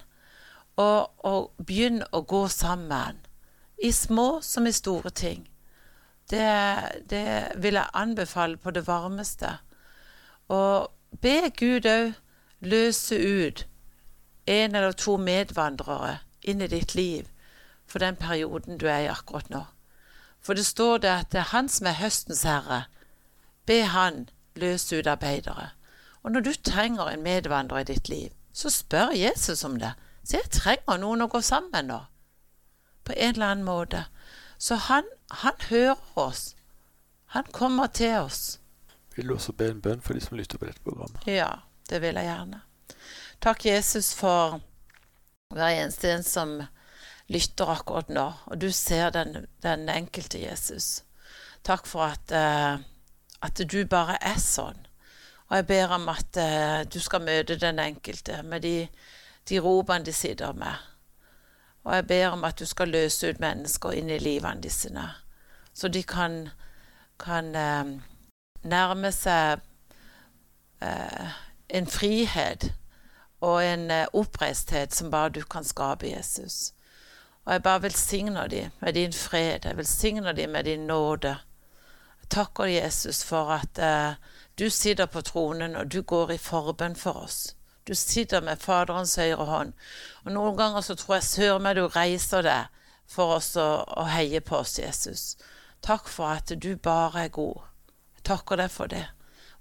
og, 0.79 1.11
og 1.27 1.51
begynn 1.67 2.01
å 2.15 2.21
gå 2.23 2.45
sammen. 2.47 3.19
I 3.83 3.91
små 3.91 4.39
som 4.43 4.67
i 4.67 4.71
store 4.75 5.11
ting. 5.11 5.43
Det, 6.29 6.45
det 7.09 7.51
vil 7.57 7.73
jeg 7.73 7.89
anbefale 7.93 8.57
på 8.57 8.71
det 8.71 8.87
varmeste. 8.87 9.57
Og 10.47 10.91
be 11.21 11.49
Gud 11.57 11.85
òg 11.89 12.13
løse 12.59 13.17
ut 13.17 13.65
en 14.45 14.75
eller 14.75 14.91
to 14.91 15.17
medvandrere 15.17 16.19
inn 16.41 16.61
i 16.61 16.67
ditt 16.67 16.95
liv 16.95 17.27
for 17.89 17.99
den 17.99 18.15
perioden 18.15 18.77
du 18.77 18.87
er 18.87 19.05
i 19.05 19.11
akkurat 19.11 19.49
nå. 19.49 19.63
For 20.41 20.53
det 20.53 20.65
står 20.65 20.97
det 20.97 21.09
at 21.09 21.31
det 21.31 21.39
er 21.39 21.51
Han 21.51 21.69
som 21.69 21.87
er 21.87 21.99
høstens 21.99 22.43
herre. 22.43 22.83
Be 23.65 23.83
Han 23.83 24.29
løse 24.55 24.99
ut 24.99 25.07
arbeidere. 25.07 25.69
Og 26.23 26.31
når 26.31 26.39
du 26.39 26.53
trenger 26.53 27.09
en 27.09 27.23
medvandrer 27.23 27.79
i 27.79 27.83
ditt 27.83 28.09
liv, 28.09 28.29
så 28.53 28.69
spør 28.69 29.11
Jesus 29.15 29.63
om 29.63 29.79
det. 29.79 29.93
Så 30.23 30.37
jeg 30.37 30.51
trenger 30.51 30.97
noen 30.97 31.21
å 31.21 31.27
gå 31.27 31.41
sammen 31.41 31.71
med 31.71 31.89
nå. 31.89 31.99
På 33.03 33.13
en 33.15 33.33
eller 33.33 33.45
annen 33.45 33.65
måte. 33.65 34.03
Så 34.57 34.75
han, 34.75 35.03
han 35.29 35.53
hører 35.69 36.17
oss. 36.19 36.55
Han 37.25 37.43
kommer 37.53 37.87
til 37.87 38.17
oss. 38.17 38.59
Vil 39.15 39.27
du 39.27 39.35
også 39.35 39.53
be 39.53 39.69
en 39.69 39.81
bønn 39.81 40.01
for 40.01 40.17
de 40.17 40.23
som 40.23 40.37
lytter 40.37 40.57
på 40.57 40.65
dette 40.65 40.81
programmet? 40.81 41.21
Ja, 41.27 41.51
det 41.89 42.01
vil 42.01 42.17
jeg 42.17 42.29
gjerne. 42.29 42.61
Takk, 43.39 43.65
Jesus, 43.65 44.13
for 44.17 44.59
hver 45.53 45.75
eneste 45.75 46.11
en 46.13 46.23
som 46.23 46.55
lytter 47.29 47.69
akkurat 47.69 48.09
nå, 48.09 48.25
og 48.45 48.57
du 48.61 48.71
ser 48.73 49.13
den, 49.13 49.45
den 49.61 49.89
enkelte 49.89 50.41
Jesus. 50.41 51.03
Takk 51.63 51.87
for 51.87 52.07
at, 52.09 52.31
uh, 52.33 52.81
at, 53.45 53.61
du 53.71 53.83
bare 53.85 54.17
er 54.21 54.39
sånn. 54.41 54.79
Og 55.49 55.59
jeg 55.59 55.67
ber 55.69 55.95
om 55.97 56.09
at 56.09 56.39
uh, 56.41 56.81
du 56.89 56.99
skal 57.01 57.25
møte 57.25 57.59
den 57.59 57.81
enkelte 57.81 58.41
med 58.43 58.65
de, 58.65 58.75
de 59.49 59.61
ropene 59.61 60.05
de 60.05 60.13
sitter 60.15 60.57
med. 60.57 60.89
Og 61.89 61.95
jeg 61.95 62.07
ber 62.07 62.35
om 62.35 62.43
at 62.45 62.59
du 62.59 62.65
skal 62.69 62.91
løse 62.93 63.29
ut 63.29 63.39
mennesker 63.41 63.97
inn 63.97 64.11
i 64.13 64.19
livene 64.21 64.61
disse, 64.61 64.91
så 65.73 65.87
de 65.87 66.03
kan, 66.03 66.49
kan 67.19 67.49
eh, 67.55 67.95
nærme 68.61 69.11
seg 69.15 69.65
en 70.79 71.87
frihet 71.91 72.69
og 73.41 73.57
en 73.65 73.91
oppreisthet 74.13 74.93
som 74.95 75.09
bare 75.11 75.33
du 75.35 75.41
kan 75.43 75.65
skape, 75.67 76.07
Jesus. 76.07 76.71
Og 77.49 77.53
jeg 77.53 77.63
bare 77.63 77.81
velsigner 77.81 78.47
dem 78.47 78.69
med 78.79 78.93
din 78.93 79.13
fred. 79.13 79.59
Jeg 79.65 79.77
velsigner 79.77 80.31
dem 80.31 80.49
med 80.49 80.63
din 80.63 80.79
nåde. 80.79 81.37
Jeg 82.21 82.29
takker 82.29 82.63
Jesus 82.63 83.23
for 83.25 83.51
at 83.51 83.79
eh, 83.79 84.13
du 84.59 84.69
sitter 84.69 85.05
på 85.05 85.21
tronen, 85.21 85.75
og 85.75 85.91
du 85.93 86.01
går 86.01 86.31
i 86.31 86.37
forbønn 86.37 86.95
for 86.95 87.11
oss. 87.11 87.55
Du 87.89 87.95
sitter 87.95 88.43
med 88.45 88.61
Faderens 88.61 89.15
høyre 89.17 89.45
hånd. 89.49 89.71
Og 90.21 90.33
noen 90.35 90.57
ganger 90.59 90.83
så 90.85 90.93
tror 90.93 91.15
jeg 91.15 91.25
søren 91.25 91.63
meg 91.65 91.79
du 91.79 91.87
reiser 91.89 92.45
deg 92.45 92.83
for 93.09 93.39
oss 93.39 93.55
å, 93.57 93.81
å 93.81 94.03
heie 94.11 94.43
på 94.45 94.59
oss, 94.59 94.75
Jesus. 94.77 95.23
Takk 95.81 96.05
for 96.05 96.29
at 96.35 96.53
du 96.53 96.75
bare 96.77 97.23
er 97.23 97.33
god. 97.33 97.63
Jeg 98.19 98.27
takker 98.29 98.61
deg 98.61 98.69
for 98.69 98.93
det. 98.93 99.07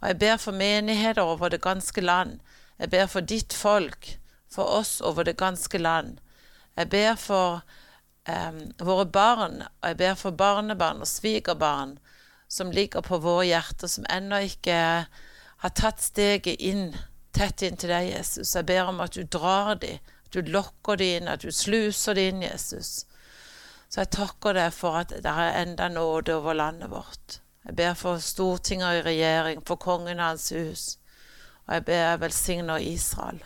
Og 0.02 0.10
jeg 0.10 0.20
ber 0.20 0.36
for 0.44 0.60
menigheter 0.60 1.24
over 1.24 1.48
det 1.48 1.62
ganske 1.64 2.04
land. 2.04 2.36
Jeg 2.76 2.92
ber 2.92 3.08
for 3.08 3.24
ditt 3.24 3.56
folk, 3.56 4.12
for 4.52 4.76
oss 4.76 4.98
over 5.00 5.24
det 5.24 5.38
ganske 5.40 5.80
land. 5.80 6.20
Jeg 6.76 6.92
ber 6.92 7.16
for 7.16 7.62
eh, 8.28 8.62
våre 8.76 9.08
barn, 9.08 9.62
og 9.64 9.88
jeg 9.88 10.02
ber 10.04 10.20
for 10.20 10.36
barnebarn 10.36 11.00
og 11.00 11.08
svigerbarn 11.08 11.96
som 12.44 12.76
ligger 12.76 13.00
på 13.00 13.24
våre 13.24 13.48
hjerter, 13.48 13.88
som 13.88 14.04
ennå 14.12 14.44
ikke 14.52 14.80
har 15.64 15.78
tatt 15.80 16.04
steget 16.04 16.60
inn, 16.60 16.92
tett 17.38 17.62
inn 17.62 17.78
til 17.78 17.92
deg, 17.92 18.10
Jesus. 18.10 18.54
Jeg 18.56 18.66
ber 18.68 18.90
om 18.90 19.02
at 19.04 19.14
du 19.14 19.22
drar 19.22 19.76
dem, 19.80 20.00
at 20.26 20.34
du 20.34 20.50
lokker 20.52 20.98
dem 21.00 21.22
inn, 21.22 21.30
at 21.30 21.44
du 21.46 21.52
sluser 21.54 22.18
dem 22.18 22.36
inn, 22.36 22.46
Jesus. 22.50 23.06
Så 23.88 24.02
jeg 24.02 24.12
takker 24.18 24.58
deg 24.58 24.72
for 24.76 25.00
at 25.00 25.14
det 25.14 25.32
er 25.32 25.60
enda 25.62 25.88
nåde 25.92 26.34
over 26.36 26.58
landet 26.58 26.90
vårt. 26.92 27.40
Jeg 27.64 27.76
ber 27.76 27.94
for 28.00 28.20
Stortinget 28.24 29.00
i 29.00 29.06
regjering, 29.06 29.62
for 29.66 29.80
kongen 29.80 30.20
og 30.20 30.32
hans 30.32 30.50
hus. 30.56 30.84
Og 31.66 31.78
jeg 31.78 31.86
ber 31.88 32.02
jeg 32.02 32.20
velsigner 32.20 32.84
Israel. 32.84 33.40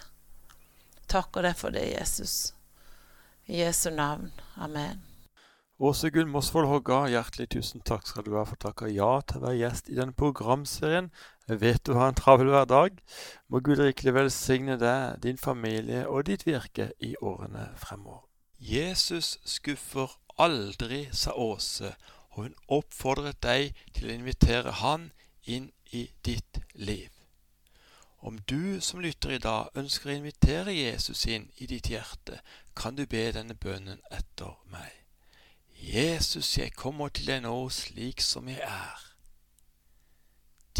Takker 1.10 1.46
deg 1.46 1.56
for 1.58 1.74
det, 1.74 1.88
Jesus. 1.92 2.54
I 3.46 3.62
Jesu 3.64 3.90
navn. 3.90 4.30
Amen. 4.56 5.02
Åse 5.82 6.12
Gunn 6.14 6.30
Mosvold 6.30 6.68
Hogga, 6.70 7.08
hjertelig 7.10 7.48
tusen 7.50 7.82
takk 7.82 8.06
skal 8.06 8.22
du 8.22 8.36
ha 8.36 8.44
for 8.46 8.60
takka 8.62 8.86
ja 8.86 9.16
til 9.26 9.40
å 9.40 9.48
være 9.48 9.58
gjest 9.58 9.90
i 9.90 9.96
denne 9.96 10.14
programserien. 10.14 11.08
Vet 11.48 11.86
du 11.86 11.92
har 11.98 12.08
en 12.08 12.14
travel 12.14 12.52
hverdag. 12.52 12.98
Må 13.48 13.60
Gud 13.60 13.82
rikelig 13.82 14.14
velsigne 14.14 14.76
deg, 14.78 15.22
din 15.22 15.38
familie 15.38 16.06
og 16.08 16.26
ditt 16.26 16.46
virke 16.46 16.92
i 17.00 17.14
årene 17.20 17.72
fremover. 17.76 18.28
Jesus 18.58 19.38
skuffer 19.44 20.12
aldri, 20.38 21.08
sa 21.12 21.34
Åse, 21.34 21.94
og 22.30 22.44
hun 22.44 22.54
oppfordret 22.68 23.42
deg 23.42 23.74
til 23.92 24.06
å 24.08 24.14
invitere 24.14 24.78
han 24.78 25.10
inn 25.42 25.72
i 25.90 26.06
ditt 26.24 26.62
liv. 26.74 27.10
Om 28.22 28.38
du 28.46 28.80
som 28.80 29.02
lytter 29.02 29.34
i 29.34 29.42
dag 29.42 29.74
ønsker 29.74 30.12
å 30.12 30.14
invitere 30.14 30.72
Jesus 30.72 31.26
inn 31.26 31.48
i 31.58 31.66
ditt 31.66 31.90
hjerte, 31.90 32.38
kan 32.78 32.94
du 32.94 33.02
be 33.06 33.24
denne 33.34 33.58
bønnen 33.58 33.98
etter 34.14 34.54
meg. 34.70 34.92
Jesus, 35.74 36.54
jeg 36.56 36.76
kommer 36.78 37.10
til 37.10 37.26
deg 37.26 37.42
nå 37.42 37.56
slik 37.74 38.22
som 38.22 38.46
jeg 38.46 38.62
er. 38.62 39.11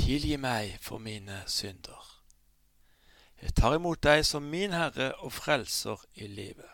Tilgi 0.03 0.37
meg 0.37 0.81
for 0.83 0.99
mine 0.99 1.45
synder. 1.47 2.07
Jeg 3.39 3.55
tar 3.55 3.77
imot 3.77 4.01
deg 4.03 4.25
som 4.27 4.43
min 4.51 4.75
Herre 4.75 5.13
og 5.23 5.31
Frelser 5.31 6.03
i 6.19 6.27
livet. 6.27 6.73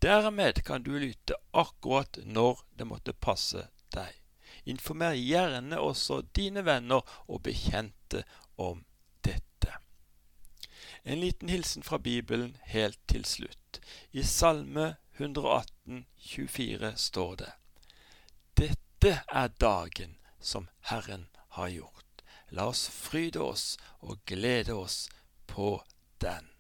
Dermed 0.02 0.62
kan 0.64 0.82
du 0.82 0.92
lytte 0.98 1.34
akkurat 1.52 2.18
når 2.24 2.62
det 2.78 2.86
måtte 2.86 3.12
passe 3.12 3.66
deg. 3.94 4.14
Informer 4.70 5.18
gjerne 5.18 5.80
også 5.80 6.22
dine 6.36 6.64
venner 6.64 7.02
og 7.26 7.42
bekjente 7.42 8.22
om. 8.56 8.84
En 11.04 11.20
liten 11.20 11.48
hilsen 11.48 11.82
fra 11.82 11.98
Bibelen 11.98 12.56
helt 12.62 12.98
til 13.08 13.24
slutt. 13.24 13.80
I 14.12 14.22
Salme 14.22 14.96
118, 15.16 16.06
24 16.18 16.92
står 16.96 17.34
det 17.34 17.52
Dette 18.56 19.20
er 19.28 19.48
dagen 19.48 20.16
som 20.40 20.68
Herren 20.80 21.26
har 21.48 21.68
gjort. 21.68 22.24
La 22.50 22.66
oss 22.68 22.88
fryde 22.90 23.40
oss 23.40 23.78
og 24.00 24.18
glede 24.26 24.74
oss 24.74 25.08
på 25.46 25.82
den. 26.20 26.50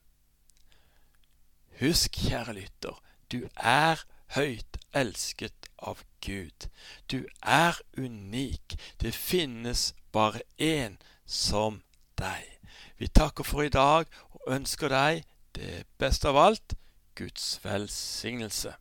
Husk, 1.80 2.16
kjære 2.16 2.54
lytter, 2.54 2.96
du 3.32 3.48
er 3.56 4.04
høyt 4.36 4.78
elsket 4.94 5.68
av 5.78 6.04
Gud. 6.20 6.68
Du 7.10 7.26
er 7.42 7.80
unik. 7.96 8.76
Det 9.00 9.14
finnes 9.14 9.94
bare 10.12 10.42
én 10.58 10.98
som 11.26 11.82
deg. 12.18 12.60
Vi 12.96 13.08
takker 13.08 13.44
for 13.44 13.64
i 13.64 13.72
dag 13.72 14.06
og 14.46 14.54
ønsker 14.56 14.92
deg 14.92 15.24
det 15.56 15.84
beste 16.00 16.30
av 16.30 16.38
alt 16.40 16.76
Guds 17.18 17.58
velsignelse. 17.64 18.74